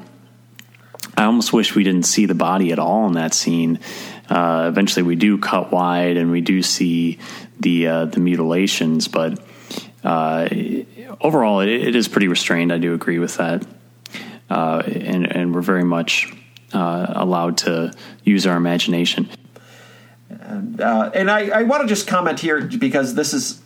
[1.16, 3.80] I almost wish we didn't see the body at all in that scene.
[4.28, 7.18] Uh, eventually, we do cut wide and we do see
[7.60, 9.38] the uh, the mutilations, but
[10.02, 10.48] uh,
[11.20, 12.72] overall, it, it is pretty restrained.
[12.72, 13.66] I do agree with that,
[14.50, 16.32] uh, and and we're very much
[16.72, 17.92] uh, allowed to
[18.24, 19.28] use our imagination.
[20.28, 23.62] And, and I, I want to just comment here because this is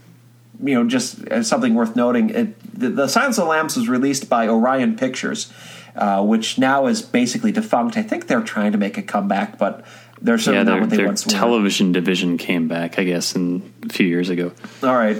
[0.62, 4.28] you know, just something worth noting, it, the, the Silence of the Lambs was released
[4.28, 5.52] by Orion Pictures,
[5.94, 7.96] uh, which now is basically defunct.
[7.96, 9.84] I think they're trying to make a comeback, but
[10.20, 11.32] they're certainly yeah, not what they once were.
[11.32, 14.52] television division came back, I guess, in, a few years ago.
[14.82, 15.16] All right.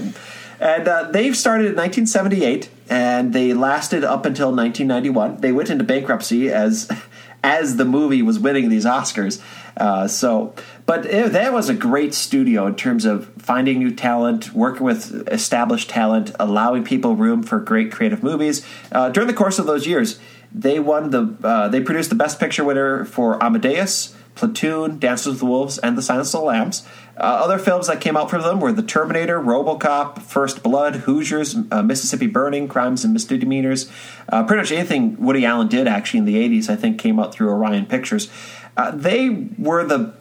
[0.61, 5.41] And uh, they started in 1978, and they lasted up until 1991.
[5.41, 6.91] They went into bankruptcy as
[7.45, 9.41] as the movie was winning these Oscars.
[9.77, 10.55] Uh, so,
[10.87, 15.29] but it, that was a great studio in terms of finding new talent, working with
[15.29, 18.67] established talent, allowing people room for great creative movies.
[18.91, 20.19] Uh, during the course of those years,
[20.53, 25.43] they won the uh, they produced the Best Picture winner for Amadeus, Platoon, Dances with
[25.43, 26.87] Wolves, and The Silence of the Lambs.
[27.17, 31.57] Uh, other films that came out from them were The Terminator, RoboCop, First Blood, Hoosiers,
[31.73, 33.91] uh, Mississippi Burning, Crimes and Misdemeanors.
[34.29, 37.35] Uh, pretty much anything Woody Allen did actually in the 80s, I think, came out
[37.35, 38.31] through Orion Pictures.
[38.77, 39.29] Uh, they
[39.59, 40.15] were the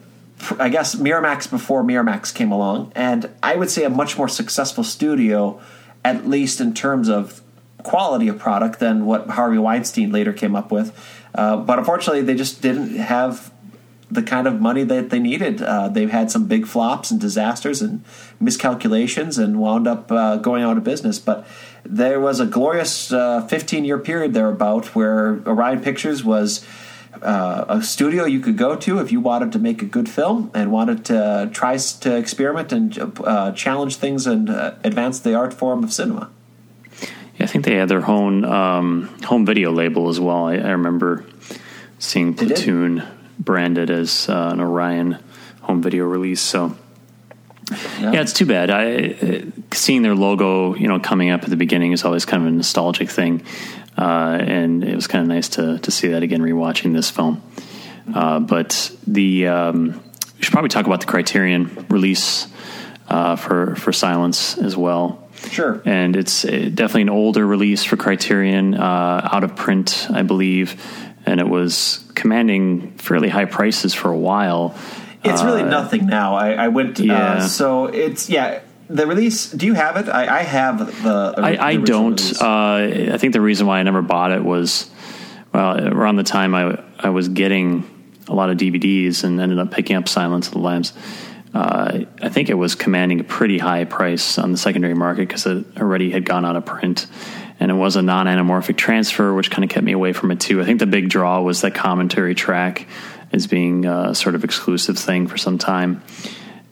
[0.58, 4.84] I guess Miramax before Miramax came along, and I would say a much more successful
[4.84, 5.60] studio,
[6.04, 7.40] at least in terms of
[7.82, 10.96] quality of product, than what Harvey Weinstein later came up with.
[11.34, 13.52] Uh, but unfortunately, they just didn't have
[14.10, 15.62] the kind of money that they needed.
[15.62, 18.02] Uh, they've had some big flops and disasters and
[18.40, 21.18] miscalculations and wound up uh, going out of business.
[21.18, 21.46] But
[21.84, 26.66] there was a glorious 15 year period thereabout where Orion Pictures was.
[27.22, 30.52] Uh, a studio you could go to if you wanted to make a good film
[30.54, 35.52] and wanted to try to experiment and uh, challenge things and uh, advance the art
[35.52, 36.30] form of cinema.
[37.38, 40.44] Yeah, I think they had their own um, home video label as well.
[40.44, 41.24] I, I remember
[41.98, 43.02] seeing Platoon
[43.38, 45.18] branded as uh, an Orion
[45.62, 46.40] home video release.
[46.40, 46.76] So.
[47.70, 48.12] Yeah.
[48.12, 48.20] yeah.
[48.22, 48.70] it's too bad.
[48.70, 52.48] I seeing their logo, you know, coming up at the beginning is always kind of
[52.48, 53.42] a nostalgic thing,
[53.98, 57.42] uh, and it was kind of nice to to see that again rewatching this film.
[58.14, 60.02] Uh, but the um,
[60.36, 62.48] we should probably talk about the Criterion release
[63.08, 65.28] uh, for for Silence as well.
[65.50, 65.80] Sure.
[65.84, 70.82] And it's uh, definitely an older release for Criterion, uh, out of print, I believe,
[71.26, 74.74] and it was commanding fairly high prices for a while.
[75.24, 76.36] It's really uh, nothing now.
[76.36, 77.00] I, I went.
[77.00, 77.32] Uh, yeah.
[77.34, 78.60] Uh, so it's yeah.
[78.90, 79.50] The release.
[79.50, 80.08] Do you have it?
[80.08, 81.34] I, I have the.
[81.36, 82.42] I, the I don't.
[82.42, 84.90] Uh, I think the reason why I never bought it was,
[85.52, 87.84] well, around the time I I was getting
[88.28, 90.92] a lot of DVDs and ended up picking up Silence of the Lambs
[91.54, 95.46] uh, I think it was commanding a pretty high price on the secondary market because
[95.46, 97.06] it already had gone out of print.
[97.60, 100.40] And it was a non anamorphic transfer, which kind of kept me away from it
[100.40, 100.60] too.
[100.60, 102.86] I think the big draw was that commentary track
[103.32, 106.02] as being a sort of exclusive thing for some time.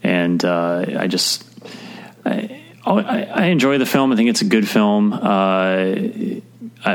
[0.03, 1.45] And uh, I just,
[2.25, 4.13] I, I, enjoy the film.
[4.13, 5.95] I think it's a good film, uh,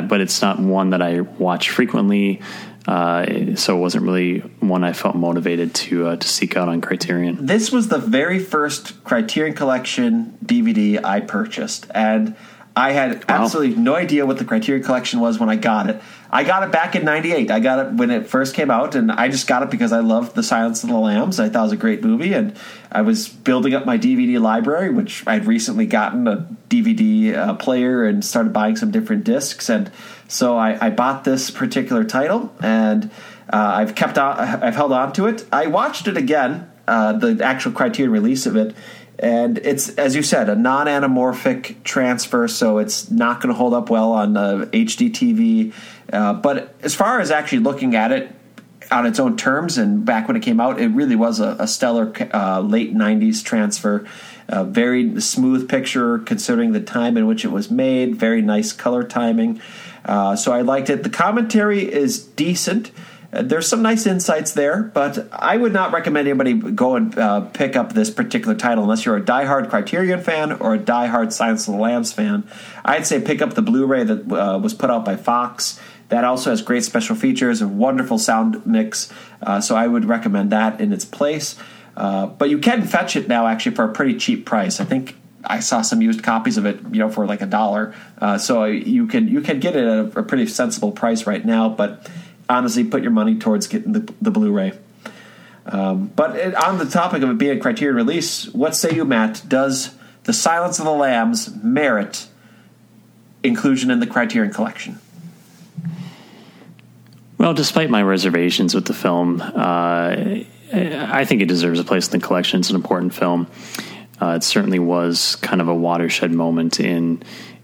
[0.01, 2.41] but it's not one that I watch frequently.
[2.87, 6.81] Uh, so it wasn't really one I felt motivated to uh, to seek out on
[6.81, 7.45] Criterion.
[7.45, 12.35] This was the very first Criterion Collection DVD I purchased, and
[12.81, 13.43] I had wow.
[13.43, 16.01] absolutely no idea what the Criterion Collection was when I got it.
[16.29, 17.51] I got it back in '98.
[17.51, 19.99] I got it when it first came out, and I just got it because I
[19.99, 21.39] loved The Silence of the Lambs.
[21.39, 22.57] I thought it was a great movie, and
[22.91, 28.05] I was building up my DVD library, which I'd recently gotten a DVD uh, player
[28.05, 29.91] and started buying some different discs and
[30.31, 33.11] so I, I bought this particular title, and
[33.51, 35.45] uh, I've kept on, I've held on to it.
[35.51, 38.73] I watched it again, uh, the actual Criterion release of it,
[39.21, 43.89] and it's as you said, a non-anamorphic transfer, so it's not going to hold up
[43.89, 45.73] well on uh, HD TV.
[46.11, 48.33] Uh, but as far as actually looking at it
[48.89, 51.67] on its own terms, and back when it came out, it really was a, a
[51.67, 54.07] stellar uh, late '90s transfer.
[54.47, 58.15] A very smooth picture considering the time in which it was made.
[58.15, 59.61] Very nice color timing.
[60.03, 61.03] Uh, so I liked it.
[61.03, 62.91] The commentary is decent.
[63.31, 67.77] There's some nice insights there, but I would not recommend anybody go and uh, pick
[67.77, 71.75] up this particular title unless you're a diehard Criterion fan or a diehard Silence of
[71.75, 72.45] the Lambs fan.
[72.83, 75.79] I'd say pick up the Blu-ray that uh, was put out by Fox.
[76.09, 79.09] That also has great special features, a wonderful sound mix.
[79.41, 81.55] Uh, so I would recommend that in its place.
[81.95, 84.81] Uh, but you can fetch it now actually for a pretty cheap price.
[84.81, 85.15] I think
[85.45, 87.95] I saw some used copies of it, you know, for like a dollar.
[88.17, 91.43] Uh, so you can you can get it at a, a, pretty sensible price right
[91.43, 91.69] now.
[91.69, 92.09] But
[92.51, 94.73] honestly, put your money towards getting the, the Blu-ray.
[95.65, 99.05] Um, but it, on the topic of it being a Criterion release, what say you,
[99.05, 99.43] Matt?
[99.47, 102.27] Does The Silence of the Lambs merit
[103.43, 104.99] inclusion in the Criterion collection?
[107.37, 110.15] Well, despite my reservations with the film, uh,
[110.73, 112.59] I think it deserves a place in the collection.
[112.59, 113.47] It's an important film.
[114.21, 117.23] Uh, it certainly was kind of a watershed moment in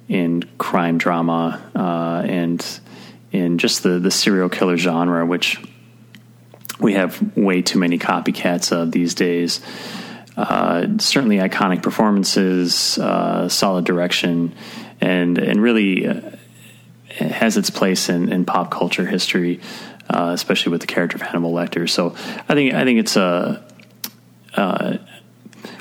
[0.10, 2.80] in crime drama uh, and
[3.32, 5.62] in just the the serial killer genre, which
[6.80, 9.62] we have way too many copycats of these days.
[10.36, 14.54] Uh, certainly, iconic performances, uh, solid direction,
[15.02, 16.22] and and really uh,
[17.20, 19.60] has its place in, in pop culture history,
[20.10, 21.90] uh, especially with the character of Hannibal Lecter.
[21.90, 22.16] So,
[22.48, 23.64] I think I think it's a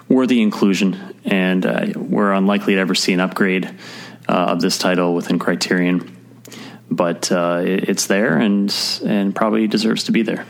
[0.09, 3.67] worthy inclusion, and uh, we're unlikely to ever see an upgrade
[4.29, 6.16] uh, of this title within Criterion.
[6.91, 8.75] But uh, it's there, and
[9.05, 10.47] and probably deserves to be there.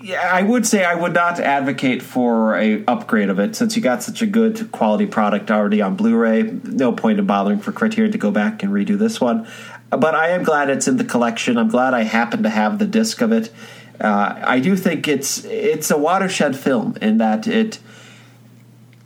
[0.00, 3.82] Yeah, I would say I would not advocate for a upgrade of it since you
[3.82, 6.42] got such a good quality product already on Blu-ray.
[6.42, 9.48] No point in bothering for Criterion to go back and redo this one.
[9.90, 11.58] But I am glad it's in the collection.
[11.58, 13.50] I'm glad I happen to have the disc of it.
[14.00, 17.80] Uh, I do think it's it's a watershed film in that it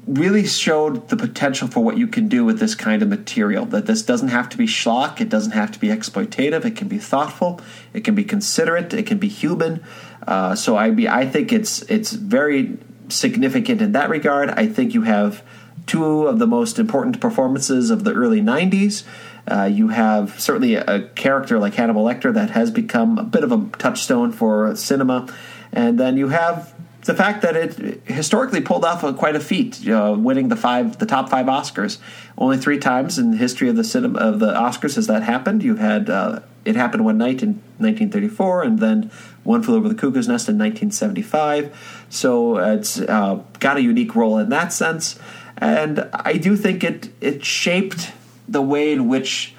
[0.06, 3.64] really showed the potential for what you can do with this kind of material.
[3.66, 6.64] That this doesn't have to be schlock, it doesn't have to be exploitative.
[6.64, 7.60] It can be thoughtful,
[7.92, 9.82] it can be considerate, it can be human.
[10.26, 12.78] Uh, so I be I think it's it's very
[13.08, 14.50] significant in that regard.
[14.50, 15.42] I think you have
[15.86, 19.04] two of the most important performances of the early '90s.
[19.50, 23.42] Uh, you have certainly a, a character like Hannibal Lecter that has become a bit
[23.42, 25.26] of a touchstone for cinema
[25.72, 26.74] And then you have
[27.10, 30.96] the fact that it historically pulled off a, quite a feat, uh, winning the five,
[31.00, 31.98] the top five Oscars.
[32.38, 35.64] Only three times in the history of the cinema of the Oscars has that happened.
[35.64, 39.10] You've had uh, it happened one night in 1934, and then
[39.42, 42.06] One Flew Over the Cuckoo's Nest in 1975.
[42.08, 45.18] So it's uh, got a unique role in that sense,
[45.56, 48.12] and I do think it it shaped
[48.46, 49.56] the way in which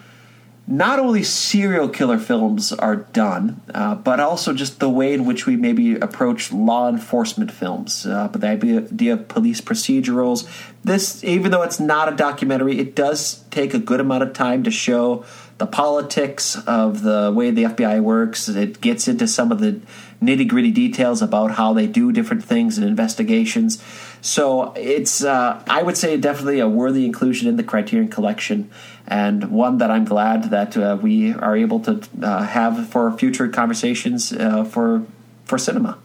[0.68, 5.46] not only serial killer films are done, uh, but also just the way in which
[5.46, 8.06] we maybe approach law enforcement films.
[8.06, 10.48] Uh, but the idea of police procedurals.
[10.84, 14.64] This, even though it's not a documentary, it does take a good amount of time
[14.64, 15.26] to show
[15.58, 18.50] the politics of the way the FBI works.
[18.50, 19.80] It gets into some of the
[20.22, 23.84] nitty gritty details about how they do different things in investigations.
[24.22, 28.70] So it's, uh, I would say, definitely a worthy inclusion in the Criterion Collection,
[29.12, 33.50] and one that I'm glad that uh, we are able to uh, have for future
[33.50, 35.06] conversations uh, for
[35.44, 36.00] for cinema.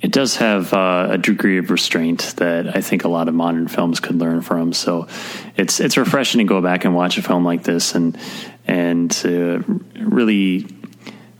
[0.00, 3.68] It does have uh, a degree of restraint that I think a lot of modern
[3.68, 4.72] films could learn from.
[4.72, 5.06] So
[5.54, 8.16] it's it's refreshing to go back and watch a film like this and
[8.66, 9.14] and
[9.98, 10.66] really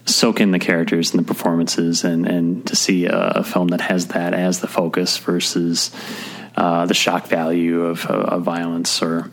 [0.05, 3.81] soak in the characters and the performances and, and to see a, a film that
[3.81, 5.91] has that as the focus versus
[6.57, 9.31] uh, the shock value of, uh, of violence or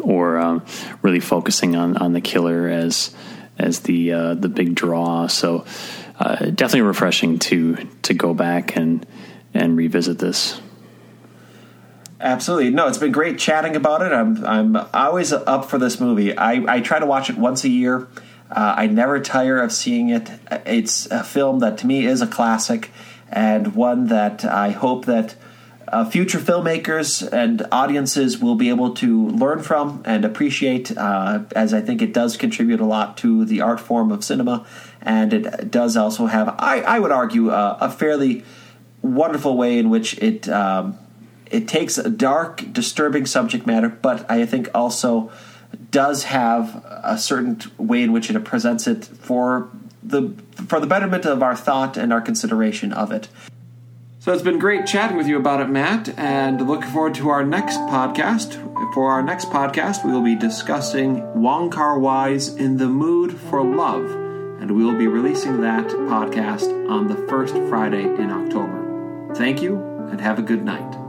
[0.00, 0.64] or um,
[1.02, 3.14] really focusing on, on the killer as
[3.58, 5.26] as the uh, the big draw.
[5.26, 5.64] So
[6.18, 9.06] uh, definitely refreshing to to go back and
[9.54, 10.60] and revisit this.
[12.20, 12.70] Absolutely.
[12.70, 14.12] No, it's been great chatting about it.
[14.12, 16.36] I'm I'm always up for this movie.
[16.36, 18.08] I, I try to watch it once a year.
[18.50, 20.30] Uh, I never tire of seeing it.
[20.66, 22.90] It's a film that to me is a classic
[23.28, 25.34] and one that I hope that
[25.92, 31.74] uh, future filmmakers and audiences will be able to learn from and appreciate, uh, as
[31.74, 34.66] I think it does contribute a lot to the art form of cinema.
[35.02, 38.42] And it does also have, I, I would argue, uh, a fairly
[39.02, 40.98] wonderful way in which it um,
[41.50, 45.30] it takes a dark, disturbing subject matter, but I think also
[45.90, 49.68] does have a certain way in which it presents it for
[50.02, 53.28] the for the betterment of our thought and our consideration of it.
[54.22, 57.44] So it's been great chatting with you about it, Matt, and looking forward to our
[57.44, 58.54] next podcast.
[58.94, 63.64] For our next podcast, we will be discussing Wong Kar Wai's In the Mood for
[63.64, 64.08] Love,
[64.60, 69.34] and we will be releasing that podcast on the first Friday in October.
[69.34, 71.01] Thank you, and have a good night.